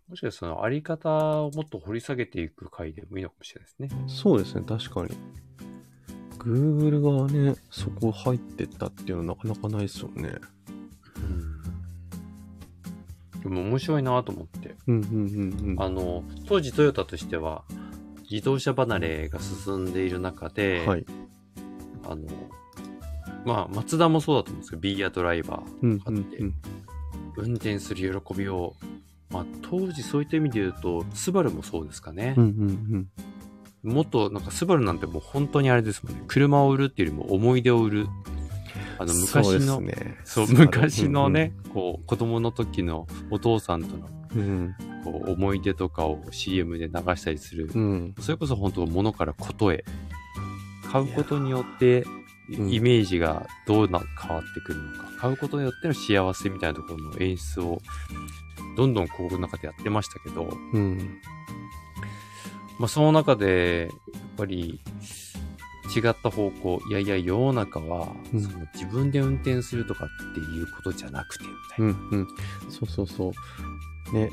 [0.10, 1.10] もしかしたらそのあり方
[1.42, 4.06] をもっと掘り下げていく回でもいいのかもしれないですね。
[4.08, 5.10] そうですね、確かに。
[6.38, 10.36] Google がね、そこ入ってったっていうのはなかなかないですよね。
[13.42, 14.76] でも面白いなと思って。
[14.88, 15.82] うんうんうんうん。
[15.82, 17.64] あの、当時トヨタとしては
[18.30, 21.06] 自動車離れが進んでいる中で、はい。
[22.06, 22.24] あの、
[23.46, 26.54] まあ、マツダもそうだと思うんですけど、ビーアドライバーうんとかって、うんうん。
[27.36, 28.76] 運転する喜びを、
[29.30, 32.42] まあ、当時そういった意味で言うと、スバルもそうですかねう。
[32.42, 32.48] んう
[32.98, 33.08] ん
[33.84, 36.24] もっと、なんかスバルなんてもう本当にあれですもんね。
[36.28, 38.08] 車を売るっていうよりも思い出を売る。
[39.00, 39.10] あうん。
[39.10, 40.18] の、昔の、ね。
[40.24, 47.70] そう、昔のね、こう、子供の時のお父さんとの、うんこう、思い出とかを CM で流したりする。
[47.74, 47.82] うん。
[47.82, 48.16] うん。
[48.20, 49.84] それこそ本当、物からことへ。
[50.92, 52.24] 買うことによって、うん
[52.70, 55.10] イメージがどうな、変わってくるのか。
[55.18, 57.82] 買うことによっての幸せみたいなところの演出を、
[58.76, 61.22] どんどん広告の中でやってましたけど、うん。
[62.80, 64.82] まあ、その中で、やっぱり、
[65.96, 71.94] 違った方向、いやいや、世の中は、うんその自分で運転するとかっていうことじゃなくて、みたいうな。
[71.94, 72.28] んうん。
[72.70, 73.32] そうそうそ
[74.12, 74.16] う。
[74.16, 74.30] ね。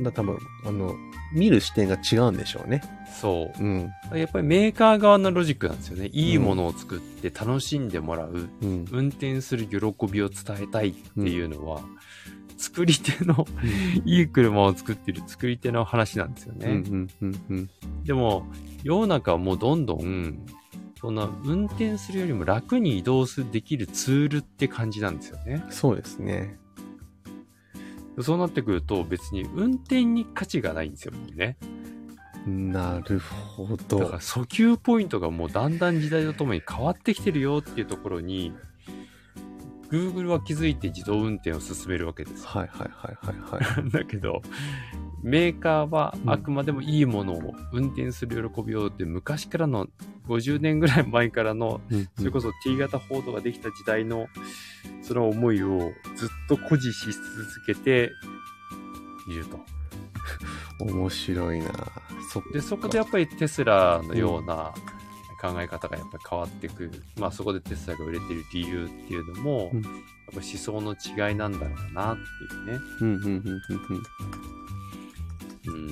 [0.00, 0.94] だ多分、あの、
[1.32, 2.82] 見る視点が違うんでしょうね。
[3.20, 3.62] そう。
[3.62, 3.90] うん。
[4.14, 6.10] やっぱりメーカー側のロジックなんですよね。
[6.12, 8.84] いいものを作って楽しんでもらう、うん。
[8.90, 9.76] 運転する喜
[10.10, 11.82] びを伝えたいっていうのは、
[12.56, 13.46] 作り手の、
[14.04, 16.66] いい車を作ってる作り手の話なんですよね。
[16.66, 17.70] うんうんうんうん。
[18.04, 18.46] でも、
[18.82, 20.46] 世の中はもうどんどん、
[21.02, 25.64] そんな運転するよりも楽に移動するできるツールって感じなんですよね。
[25.68, 26.56] そうですね。
[28.20, 31.56] そうなってくると別に運転に価値がないんですよ、もうね。
[32.46, 34.06] なるほだからど。
[34.18, 38.52] 訴求ポイントがもうだんだん時代とともに変わってきてるよっていうところに、
[39.92, 42.48] Google は気づいて自動運転を進めるわけですよ。
[42.48, 43.90] はいはいはいはいはい。
[43.92, 44.40] だけど、
[45.22, 49.88] メーカーはあくまでもいいものを運転する喜びをって昔からの
[50.26, 54.28] 50年ぐらい前からのうんそれこそ T 型フォードができた時代の
[55.02, 58.10] その思いをずっと誇示し続けて
[59.28, 59.60] いると。
[60.80, 61.70] 面白いな
[62.28, 64.72] そで、そこでやっぱりテスラのような
[65.42, 67.02] 考え方がやっぱり変わってくる。
[67.18, 72.22] まあそこでテスラが売れてる理由っていうのも、うんやっぱ思想の違いなんだろうなって
[72.54, 72.80] いうね。
[73.00, 73.42] うんうんうんうん
[75.66, 75.88] うん。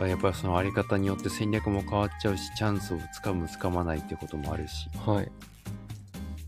[0.00, 0.08] うん。
[0.08, 4.88] やっぱりそのあり方によって戦略も変わっちゃうし、チャンスをつかむ、つかまないってこともあるし。
[5.06, 5.32] はい。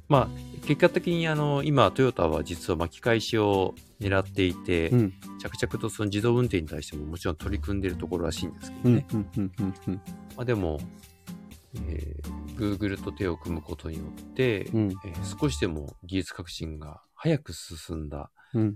[0.09, 5.13] まあ、結果的にあの、今、トヨタは実は巻き返しを狙っていて、うん。
[5.41, 9.05] 着々とその自動運転に対してももちろん取り組んでいるところらしいんですけうん
[10.37, 10.45] どね。
[10.45, 10.81] でも、
[11.89, 14.91] えー Google と手を組むことによって、うん。
[15.05, 18.31] えー少しでも技術革新が早く進んだ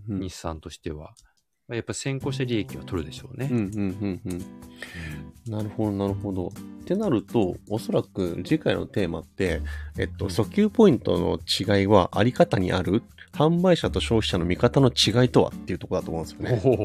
[0.08, 1.27] 日産としては、まあ
[1.68, 3.48] やっぱ先行した利益を取るでしょうね。
[3.50, 5.52] うんうんうんうん。
[5.52, 6.48] なるほど、なるほど。
[6.48, 6.50] っ
[6.84, 9.60] てなると、おそらく次回のテーマって、
[9.98, 13.02] えっと、うん訴求ポイントの違いはあり方にある？
[13.32, 16.62] 販売者と消費者の見方の違いとはっていうところだと思うんですよね。
[16.64, 16.76] おお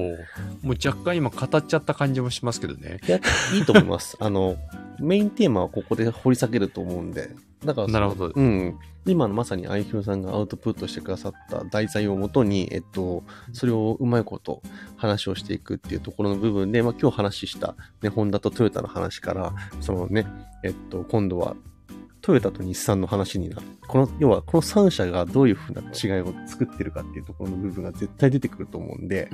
[0.67, 2.99] もう若干今語っちゃった感じもしますけどね。
[3.07, 3.19] いや、
[3.55, 4.17] いいと思います。
[4.19, 4.57] あの、
[4.99, 7.29] メインテーマはここで掘り下げると思うんで、
[7.65, 8.80] だからなるほどうん。
[9.06, 14.62] 今のまさに愛ひさんがアウトプットしてくださった題材をもとに、えっと、それをうまいこと
[14.95, 20.26] 話をしていくっていうところの部分で、まあ今日話した、ね、ホンダとトヨタの話から、そのね、
[20.63, 21.56] えっと、今度は
[22.23, 23.62] トヨタと日産の話になる。
[23.86, 29.29] この、要はこの3社がどういうふうな違いを作ってるかっていうところの部分が絶対出てくると思うんで、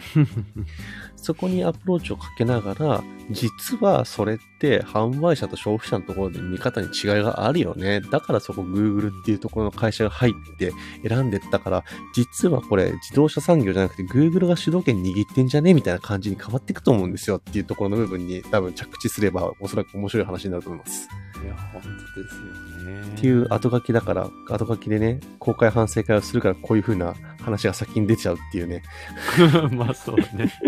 [1.16, 8.02] そこにアプローチをかけながら、実はそれって販売者と消費者のところで見方に違いがあるよね。
[8.02, 10.74] だからそこ Google っていうところの会社が入って
[11.08, 11.84] 選んでったから、
[12.16, 21.08] 実はこれ自動車産業じゃなくて Google が主導権握ってんじゃねみたいな感じに変わっていくと思うんですよっていうところの部分に多分着地すればおそらく面白い話になると思います。
[21.44, 21.82] いや、本
[22.16, 22.42] 当ですよ
[22.84, 23.02] ね。
[23.02, 28.84] っていう後書きだから、後書きでね、公開反省会をするからこういう風な話が先に出ちゃうっていうね。
[29.72, 30.52] まあそうね。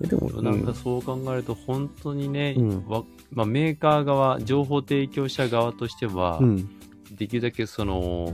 [0.00, 6.68] えでも、なんかそう考えると、本当にね、うんわまあ、メーカー側、情報提供者側としては、うん、
[7.16, 8.32] できるだけその、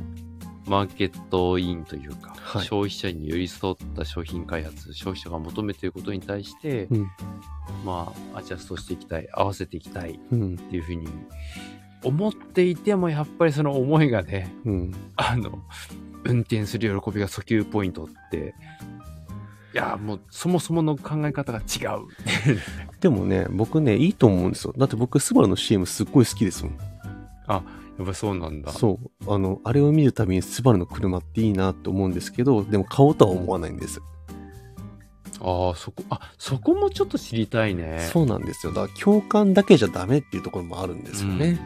[0.66, 7.10] マーケットインというか、はい消費者に寄り添った商品開発、消費者が求めていることに対して、うん、
[7.84, 11.08] まあ、アジャストしていきたい、合わせていきたいっうん、ていうふうに
[12.04, 14.94] 思っていても、やっぱりその思いがね、うん。
[15.16, 15.62] あの、
[16.24, 18.54] 運転する喜びが訴求ポイントって、
[19.74, 22.06] いや、もうそもそもの考え方が違う。
[23.00, 24.74] でもね、僕ね、いいと思うんですよ。
[24.76, 26.78] だって僕、スバルの CM すっごい好きですもん。
[27.46, 27.62] やっ
[27.98, 28.72] ぱりそうなんだ。
[28.72, 29.32] そう。
[29.32, 34.00] あの、あれを見るたびにスバルの車っていいなと思うんですけど、でも買おうとは思わないんです。
[35.40, 38.08] ああ、そこ、あ、そこもちょっと知りたいね。
[38.12, 38.72] そうなんですよ。
[38.72, 41.60] だから共感だけじゃダメっていうところもあるんですよね。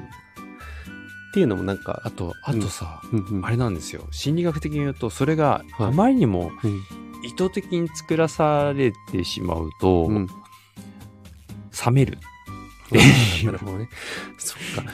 [1.31, 4.07] っていうのもなんか、あと、あとさ、うんうんあれなんですよ。
[4.11, 6.83] 心理学的に言うと、それがはいあまりにもうん
[7.25, 10.27] 意図的に作らされてしまうと、うん
[11.87, 12.19] 冷める
[13.45, 13.89] なるほどね。
[14.39, 14.93] そっか。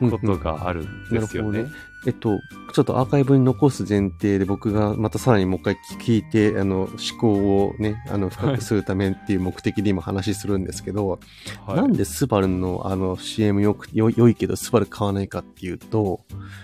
[0.00, 1.58] ことがあるんですよね。
[1.58, 2.38] なるほどえっと、
[2.72, 7.32] ちょっとアーカイブに残す前提で僕がまたさらにもう一回聞いて、あの、思考
[7.66, 11.18] をね、あの、深くするためっていう目的で今話するんですけど、
[11.66, 16.20] はいなんでスバルのあの CM よく、よ良いけどスバル買わないかっていうと、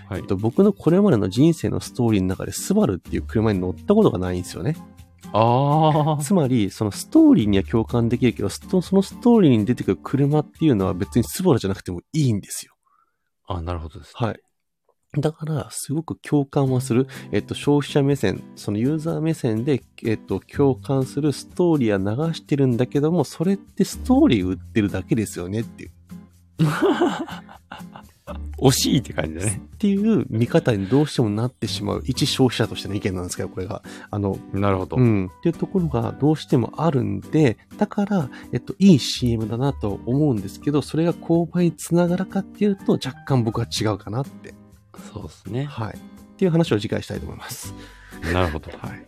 [0.07, 4.77] はいえっと、僕のこれまでの人生のストーリーの中でスバルっていう車に乗ったことがないんですよね。
[5.33, 12.72] ああ、つまり、そのストーリーには共感できるけど、そのストーリーに出てくる車っていうのは別にスバルじゃなくてもいいんですよ。
[13.47, 14.13] あなるほどです。
[14.15, 14.39] はい。
[15.19, 17.07] だから、すごく共感はする。
[17.31, 25.91] えっと、消費者目線、そのユーザー目線で、えっと、共感するストーリーは流してるんだけども、それってストーリー売ってるだけですよねっていう。
[28.57, 29.61] 惜しいって感じだね。
[29.75, 32.03] っていう見方にどうしてもなってしまう。
[32.05, 33.81] 一消費者としての意見なんですけど、これが。
[34.09, 34.97] あの、なるほど。
[34.97, 35.25] うん。
[35.27, 44.53] っていうところがどうしてもあるんで、だから、えっと、いい CM だなと思うんですけど、それが購買につながるかっていうと、若干僕は違うかなって。
[45.13, 45.65] そうですね。
[45.65, 45.93] はい。
[45.95, 45.99] っ
[46.37, 47.73] ていう話を次回したいと思います。
[48.33, 48.71] なるほど。
[48.79, 49.05] はい。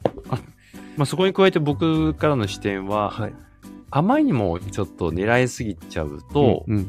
[0.98, 3.34] まあ、そこに加えて僕からの視点は、はい。
[3.92, 6.88] あまりにもちょっと狙いすぎちゃうと、うん。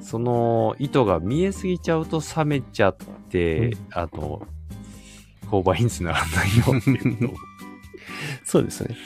[0.00, 2.96] その意図が見えすぎちゃうと冷めちゃっ
[3.30, 4.46] て、うんあの、
[5.50, 7.34] 購買につながらないよっていうのを
[8.44, 8.96] そうですね。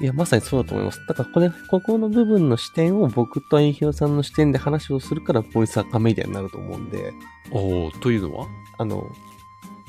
[0.00, 1.00] いや、まさにそうだと思います。
[1.06, 7.12] だから、これ、ここの部分の視点を僕とアイヒロさんの視点で話をするから、ボイスアカメディアになると思うんで、
[7.50, 8.46] おーというのは？
[8.78, 9.06] あの、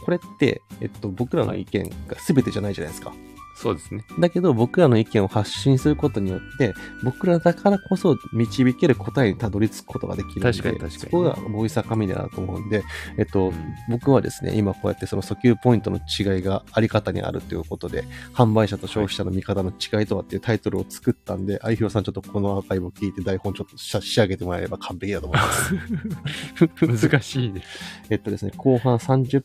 [0.04, 3.14] これって、えっと、僕らの意見が全てじゃないじゃないですか。
[3.56, 4.04] そうですね。
[4.20, 12.84] だけど、僕らの意見を発信することによって、僕らだからこそ導ける答えにたどり着くことができるんで、確かに確かにそこがボイスアカメディアだと思うんで、
[13.18, 25.76] えっと、うん僕はですね、今こうやってその訴求ポイントの違いがあり方にあるということで、販売者と消費者の見方の違いとはっていうタイトルを作ったんで、相広さんちょっとこのアーカイブを聞いて台本ちょっと仕仕上げてもらえれば完璧だと思います。
[27.10, 27.64] 難しいね。
[28.10, 29.44] えっとですね、後半30、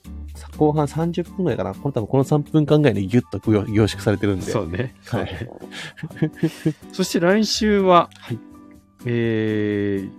[0.56, 1.74] 後半30分ぐらいかな。
[1.74, 4.46] この多分この3分間ぐらいでギュッと凝凝縮されてるんで。
[4.46, 4.94] そうね。
[5.06, 5.48] はい。
[6.92, 8.38] そして来週は、はい
[9.04, 10.12] えーっ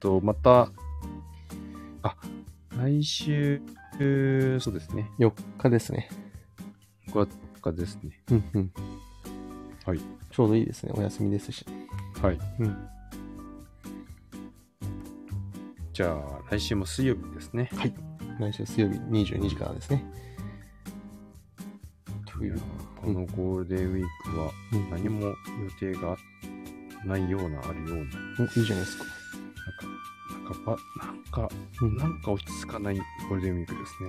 [0.00, 0.70] と、また、
[2.02, 2.16] あ、
[2.76, 3.60] 来週、
[3.98, 5.10] そうですね。
[5.18, 6.08] 4日ですね。
[7.08, 7.28] 5
[7.60, 8.20] 日ですね。
[8.30, 8.72] うんうん。
[9.86, 10.00] はい。
[10.30, 10.92] ちょうどいいですね。
[10.96, 11.64] お休みですし。
[12.20, 12.38] はい。
[12.58, 12.88] うん。
[15.92, 17.70] じゃあ、来週も水曜日ですね。
[18.40, 20.04] 来週水曜日22時からですね。
[22.26, 22.60] という、
[23.04, 25.34] このゴールデンウィークはうん何も予
[25.78, 26.16] 定が
[27.04, 28.04] ないような、あるような、うん
[28.56, 29.04] いいじゃないですか。
[29.04, 34.02] なんか、なんかば、なんか、うんなんか落ち着かないゴールデンウィークです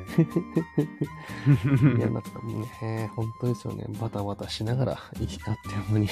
[1.93, 1.97] ね。
[1.97, 2.29] いや、なんか
[2.81, 3.85] ね、本当ですよね。
[3.99, 6.09] バタバタしながら、いいなっていうのに、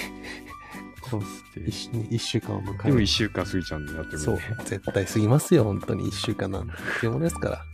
[1.10, 1.66] そうっすね。
[1.68, 3.04] 一一週間を迎えでもる。
[3.04, 4.42] 一週間過ぎちゃうんだよ、でもそうね。。
[4.66, 6.68] 絶対過ぎますよ、本当に一週間なん
[7.02, 7.08] て。
[7.08, 7.66] ものですから。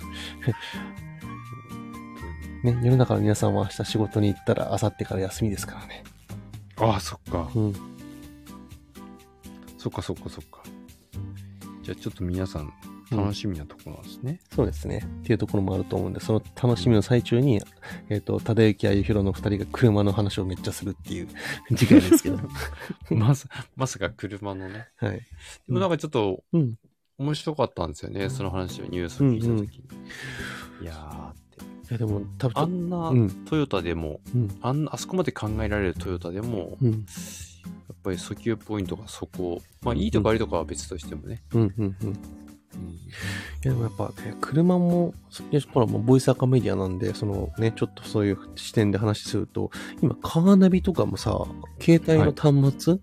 [2.64, 6.03] ね、世の中の皆さんは明日仕事に行ったら、明後日から休みですからね。
[6.78, 7.49] ああ、そっか。
[7.55, 7.74] うん。
[9.78, 10.62] そっかそっかそっか。
[11.84, 12.74] じゃあちょっと皆さん
[13.12, 14.39] 楽しみなところなんですね。
[14.53, 15.03] そうですね。
[15.22, 17.62] っていうところもあると思うんで、その楽しみの最中に、
[18.10, 21.28] えっ、と、忠之あゆひろの二人が車の話をめっちゃするっていう
[21.76, 22.39] 次回ですけど。
[23.16, 24.89] まさ、まさか車のね。
[24.97, 25.14] はい。
[25.14, 25.24] で
[25.70, 26.76] もなんかちょっとうん。
[27.18, 29.88] 面白かったんですよね、その話をニュースを聞いたときに。
[30.84, 31.39] いやーって。
[31.39, 31.39] いや、
[31.98, 34.58] でも、多分あんなうんトヨタでも、うん。
[34.62, 36.92] あんな、あそこまで考えられるトヨタでも、うん。
[36.92, 41.44] やっぱり訴求ポイントがそこ、まあいいとか悪いとかは別としてもね。
[41.54, 41.74] うん。
[41.78, 41.96] うん。
[42.04, 42.14] うん。
[42.14, 42.16] い
[43.64, 45.14] や、でもやっぱね、車も、
[45.74, 49.72] ほら、もうボイスアカメディアなんで、そのね、ちょっとそういう視点で話すると、
[50.02, 51.46] 今、カーナビとかもさ、
[51.82, 52.98] 携帯の端末、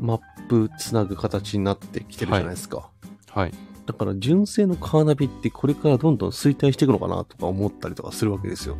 [0.00, 2.90] マップつなぐ形になってきてるじゃないですか。
[3.30, 3.52] はい。
[3.86, 8.76] だから純正のカーナビってこれからどんどん衰退していくのかなとか思ったりとかするわけですよ。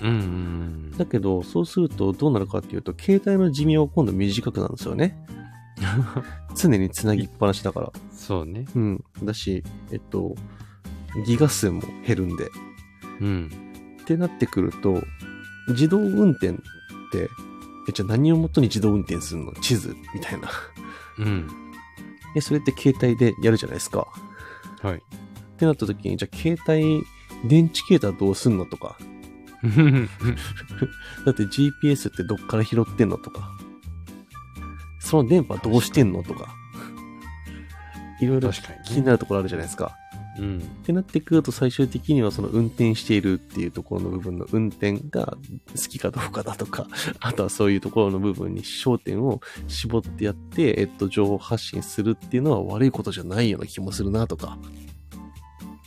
[0.00, 5.16] うんうんだけど、そうするとどうなるかっていうと、携帯の寿命は今度短くなるんですよね。
[6.56, 7.92] 常につなぎっぱなしだから。
[7.94, 8.16] うん。
[8.16, 8.66] そうね。
[8.74, 9.04] うん。
[9.22, 10.34] だし、えっと、
[11.26, 12.50] ギガ数も減るんで。
[13.20, 13.50] うん。
[14.02, 15.02] ってなってくると、
[15.68, 16.52] 自動運転っ
[17.12, 17.28] て、
[17.88, 19.52] え、じゃあ何をもとに自動運転するの？
[19.52, 20.48] 地図みたいな。
[21.18, 21.48] うん。
[22.34, 24.06] え、それって携帯でやるじゃないですか。
[24.86, 24.98] はい。
[24.98, 25.00] っ
[25.56, 27.02] てなった時に、じゃあ携帯、
[27.48, 28.96] 電池ケーターどうすんのとか。
[31.24, 33.50] だって GPS ってどっから拾ってんのとか。
[35.00, 36.54] その電波どうしてんのとか。
[38.20, 38.50] いろいろ
[38.86, 39.96] 気になるところあるじゃないですか。
[40.38, 40.58] うん。
[40.58, 45.36] ってなってくると最終的にはその運転しているっていうところの部分の運転が
[45.74, 46.86] 好きかどうかだとか、
[47.20, 54.58] あとはそういうところの部分に焦点を絞ってやって、えっと、情報発信するっていうのは悪いことじゃないような気もするなとか、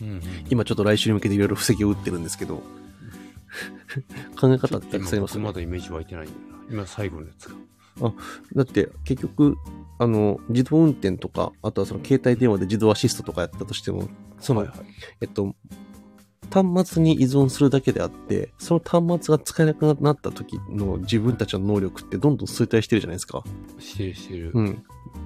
[0.02, 0.22] うん。
[0.50, 2.64] 今ちょっと来週に向けていろいろ布石を打ってるんですけど、
[4.39, 6.64] 考え方ってたくさんいますよねまだイメージ湧いてないんだよな。
[6.72, 7.56] 今最後のやつが。
[8.56, 9.58] だって結局、
[9.97, 14.08] あの、自動運転とか、あとはその携帯電話で自動アシストとかやったとしても、
[14.39, 14.78] その、はいはい。
[15.22, 15.56] えっと、
[16.52, 23.43] 端末に依存するだけであって、その端末が使えなくなった時の自分たちの能力ってどんどん衰退してるじゃないですか。
[23.78, 24.52] してるしてる。
[24.54, 24.84] うん。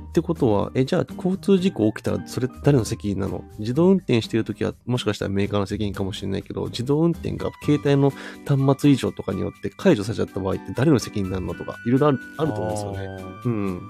[0.09, 3.43] ってことは、え、じゃあ交通事故起きたらそれ誰の責任なの？
[3.57, 8.11] 自動運転してる時はもしかしたらメーカーの責任かもしれないけど、自動運転が携帯の
[8.45, 13.23] 端末異常とかによって解除されちゃった場合って誰の責任になるのとか、いろいろあるあると思うんですよね。
[13.23, 13.23] ね。
[13.45, 13.77] うん。
[13.77, 13.81] っ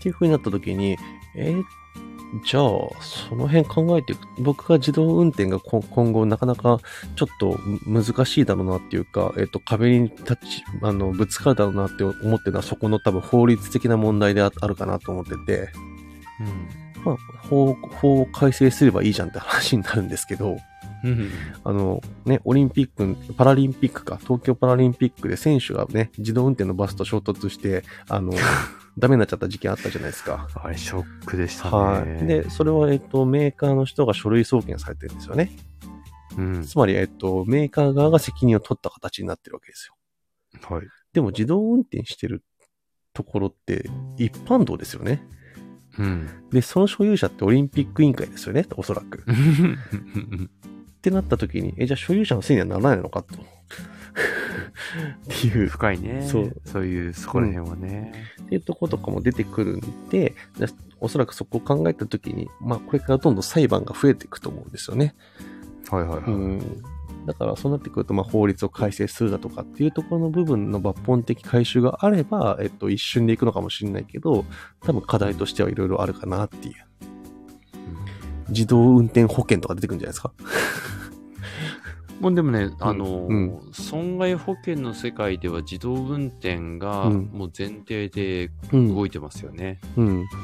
[0.00, 0.96] ていう風になった時に、
[1.36, 1.64] えー
[2.42, 2.62] じゃあ、
[3.00, 4.26] その辺考えていく。
[4.38, 6.80] 僕が自動運転がこ今後なかなか
[7.14, 15.70] ちょっとむ難しいだろうなっていうか、えっ、と、壁に立ち、あの、ぶつかるだろうなって思ってるのはそこの多分法律的な問題でああるかなと思ってて、
[17.04, 17.16] まあ、
[17.48, 20.56] 法、法を改正すればいいじゃんって話になるんですけど、
[21.04, 21.10] うん。
[21.10, 21.30] うん。
[21.62, 28.32] あの、ね、オリンピック、パラリンピックか、東京パラリンピックで選手がね、自動運転のバスと衝突して、あの、
[28.96, 30.48] ダメになっちゃった事件あったじゃないですか。
[30.54, 31.70] あれ、ショックでしたね。
[31.70, 32.26] はい。
[32.26, 35.50] で、それは、えっと、メーカーの人が書類送検されてるんですよね。
[36.38, 36.62] うん。
[36.62, 39.96] つまり、えっと、メーカー側が責任を取った形になってるわけですよ。
[40.62, 40.86] はい。
[41.12, 42.44] でも、自動運転してる
[43.12, 45.26] ところって、一般道ですよね。
[45.98, 46.28] うん。
[46.50, 49.24] で、その所有者ってオリンピック委員会ですよね、おそらく。
[49.24, 53.34] ってなった時に、え、じゃあ所有者のせいにはならないのかと。
[55.34, 56.22] っていう、深いね。
[56.22, 56.56] そう。
[56.64, 58.12] そういう、そこら辺はね。
[58.42, 60.66] っていうところとかも出てくるんで、で
[61.00, 65.14] おそらくそこを考えた時に、まあ、これからどんどん裁判が増えていくと思うんですよね。
[65.90, 66.32] はいはいはい。
[66.32, 66.82] うん。
[67.26, 74.44] だから、そうなってくると、まあ、法律を改正するだとかっていうところの部分の抜本的回収があれば、えっと、一瞬でいくのかもしれないけど、
[74.82, 76.74] 多分課題としてはいろいろあるかなっていう。
[78.50, 80.32] 自動運転保険とか出てくるんじゃないですか？
[82.20, 88.94] もうでもね、あの、うん損害保険の世界では自動運転がうんもう前提でうん。
[88.94, 89.80] 動いてますよね。
[89.96, 90.24] うん。
[90.24, 90.40] だか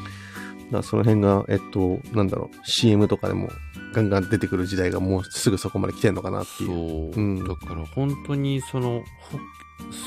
[0.78, 3.48] らその辺が、えっと、なんだろう、CM とかでも
[3.92, 6.66] ガンガン出てくる時代がもうすぐそこまで来てんのかなってそう。
[6.68, 7.16] いう。
[7.16, 9.38] うんだから本当にその、ほ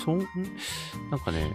[0.06, 0.20] そん、
[1.12, 1.52] なんかね、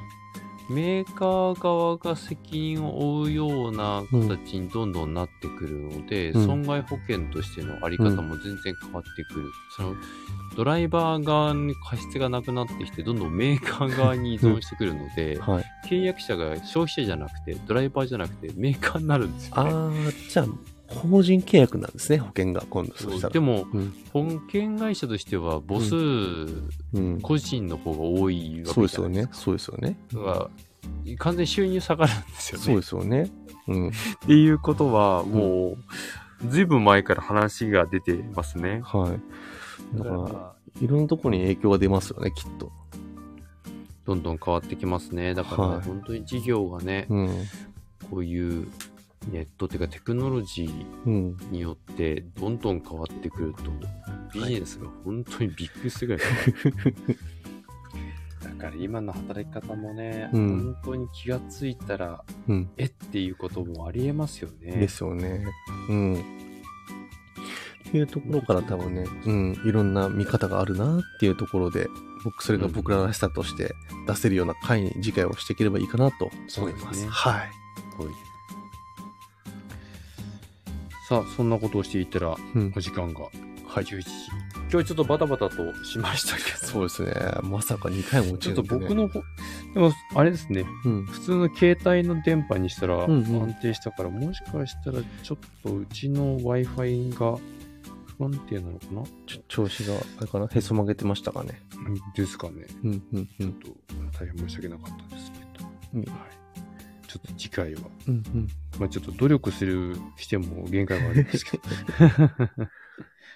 [0.69, 9.51] メーカー側が責任を負うような形にどんどんなってくるので、うん損害保険としてのあり方も全然変わってくる。
[9.77, 9.95] その
[10.57, 15.65] ドライバー側に過失がなくなってきて、どんどんメーカー側に依存してくるので、 はい。
[15.87, 19.71] 契約者が消費者じゃなくて、ドライバーじゃなくて、メーカーになるんですよね。
[19.71, 20.47] あー、じゃあ、
[20.89, 22.95] 法人契約なんですね、保険が今度。
[22.97, 23.33] そしたら。
[23.33, 25.95] でも、うん、保険会社としては母数、
[26.95, 27.21] うん。
[27.21, 29.29] 個人の方が多いわけですよね。
[29.33, 29.97] そうですよね。
[30.13, 30.51] だから
[31.19, 32.65] 完全に収入下がるんですよね。
[32.65, 33.31] そうですよね。
[33.69, 33.89] うん。
[33.91, 33.93] っ
[34.27, 35.77] ていうことは、も
[36.43, 38.81] う、ずいぶん前から話が出てますね。
[38.85, 39.09] は
[39.95, 39.99] い。
[39.99, 42.73] だだから、から、いろんなところに影響が出ますよね、きっと。
[44.07, 45.35] どんどん変わってきますね。
[45.35, 47.29] だからね、はい本当に事業がね、うん。
[48.11, 48.69] こういう
[49.27, 51.37] ネットっていうかテクノロジーうん。
[51.51, 53.71] によってどんどん変わってくると、
[54.33, 56.95] ビジネスが本当にびっくりするぐらい変わる。
[58.43, 62.71] だから今の働き方もね、うん本当に気がついたら、うん。
[62.77, 64.73] えっていうこともありえますよね。
[64.73, 65.45] ですよね。
[65.89, 66.39] うん。
[67.89, 71.89] っていうところから多分ね、うん、いろんな見方があるなっていうところで、
[72.23, 73.75] 僕、それが僕ららしさとして
[74.07, 76.55] 出せるような回に次回をしていければいいかなと思います。
[76.55, 77.51] そうですねはい。
[81.15, 82.81] はいさあ、そんなことをしていったら、うんお。
[82.81, 83.85] 時間がはい。
[83.85, 84.09] 11時。
[84.71, 87.13] 今日ちょっとバタバタとしましたけど、そうですね。
[87.43, 88.63] まさか2回も落ちょっと。
[88.63, 89.23] 僕の方、
[89.73, 91.07] でも、あれですね、うん。
[91.07, 97.39] 普通の携帯の電波にしたらうんうん安定したから、もしかしたらちょっとうちの Wi-Fi が
[98.19, 99.03] 不安定なのかな？
[99.27, 100.49] ちょ調子が、あれかな？
[100.51, 101.63] へそ曲げてましたかね？
[102.15, 102.67] ですかね。
[102.85, 103.53] うん、うん、うん。
[103.61, 103.75] ちょっ
[104.13, 105.69] と大変申し訳なかったですけど。
[105.95, 106.48] うんはい。
[107.09, 108.49] ちょっと次回は、うん、うん。
[108.79, 111.63] まあちょっと努力する、しても限界はあるんですけど。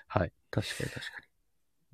[0.06, 0.32] はい。
[0.50, 1.00] 確かに確か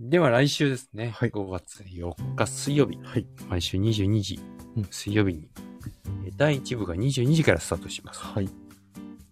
[0.01, 1.11] では来週ですね。
[1.11, 2.97] はい5月4日水曜日。
[2.97, 3.05] に。
[3.05, 3.27] はい。
[3.49, 4.41] 毎週22時
[4.77, 5.49] うん、水曜日に、
[6.27, 8.21] え第1部が22時からスタートします。
[8.21, 8.49] はい。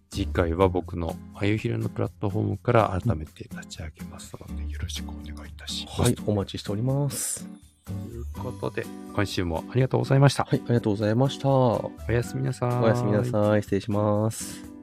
[0.09, 6.01] 次回は僕のあゆひろのプラットフォームから改めて立ち上げますので、よろしくお願いいたします。
[6.01, 6.15] はい。
[6.25, 7.66] お待ちしております。
[7.87, 10.43] ということで、今週もありがとうございました。
[10.43, 10.61] はい。
[10.65, 11.49] ありがとうございました。
[11.49, 12.87] おおやすみなさい。
[12.87, 13.63] やすみなさい。
[13.63, 14.76] 失礼します。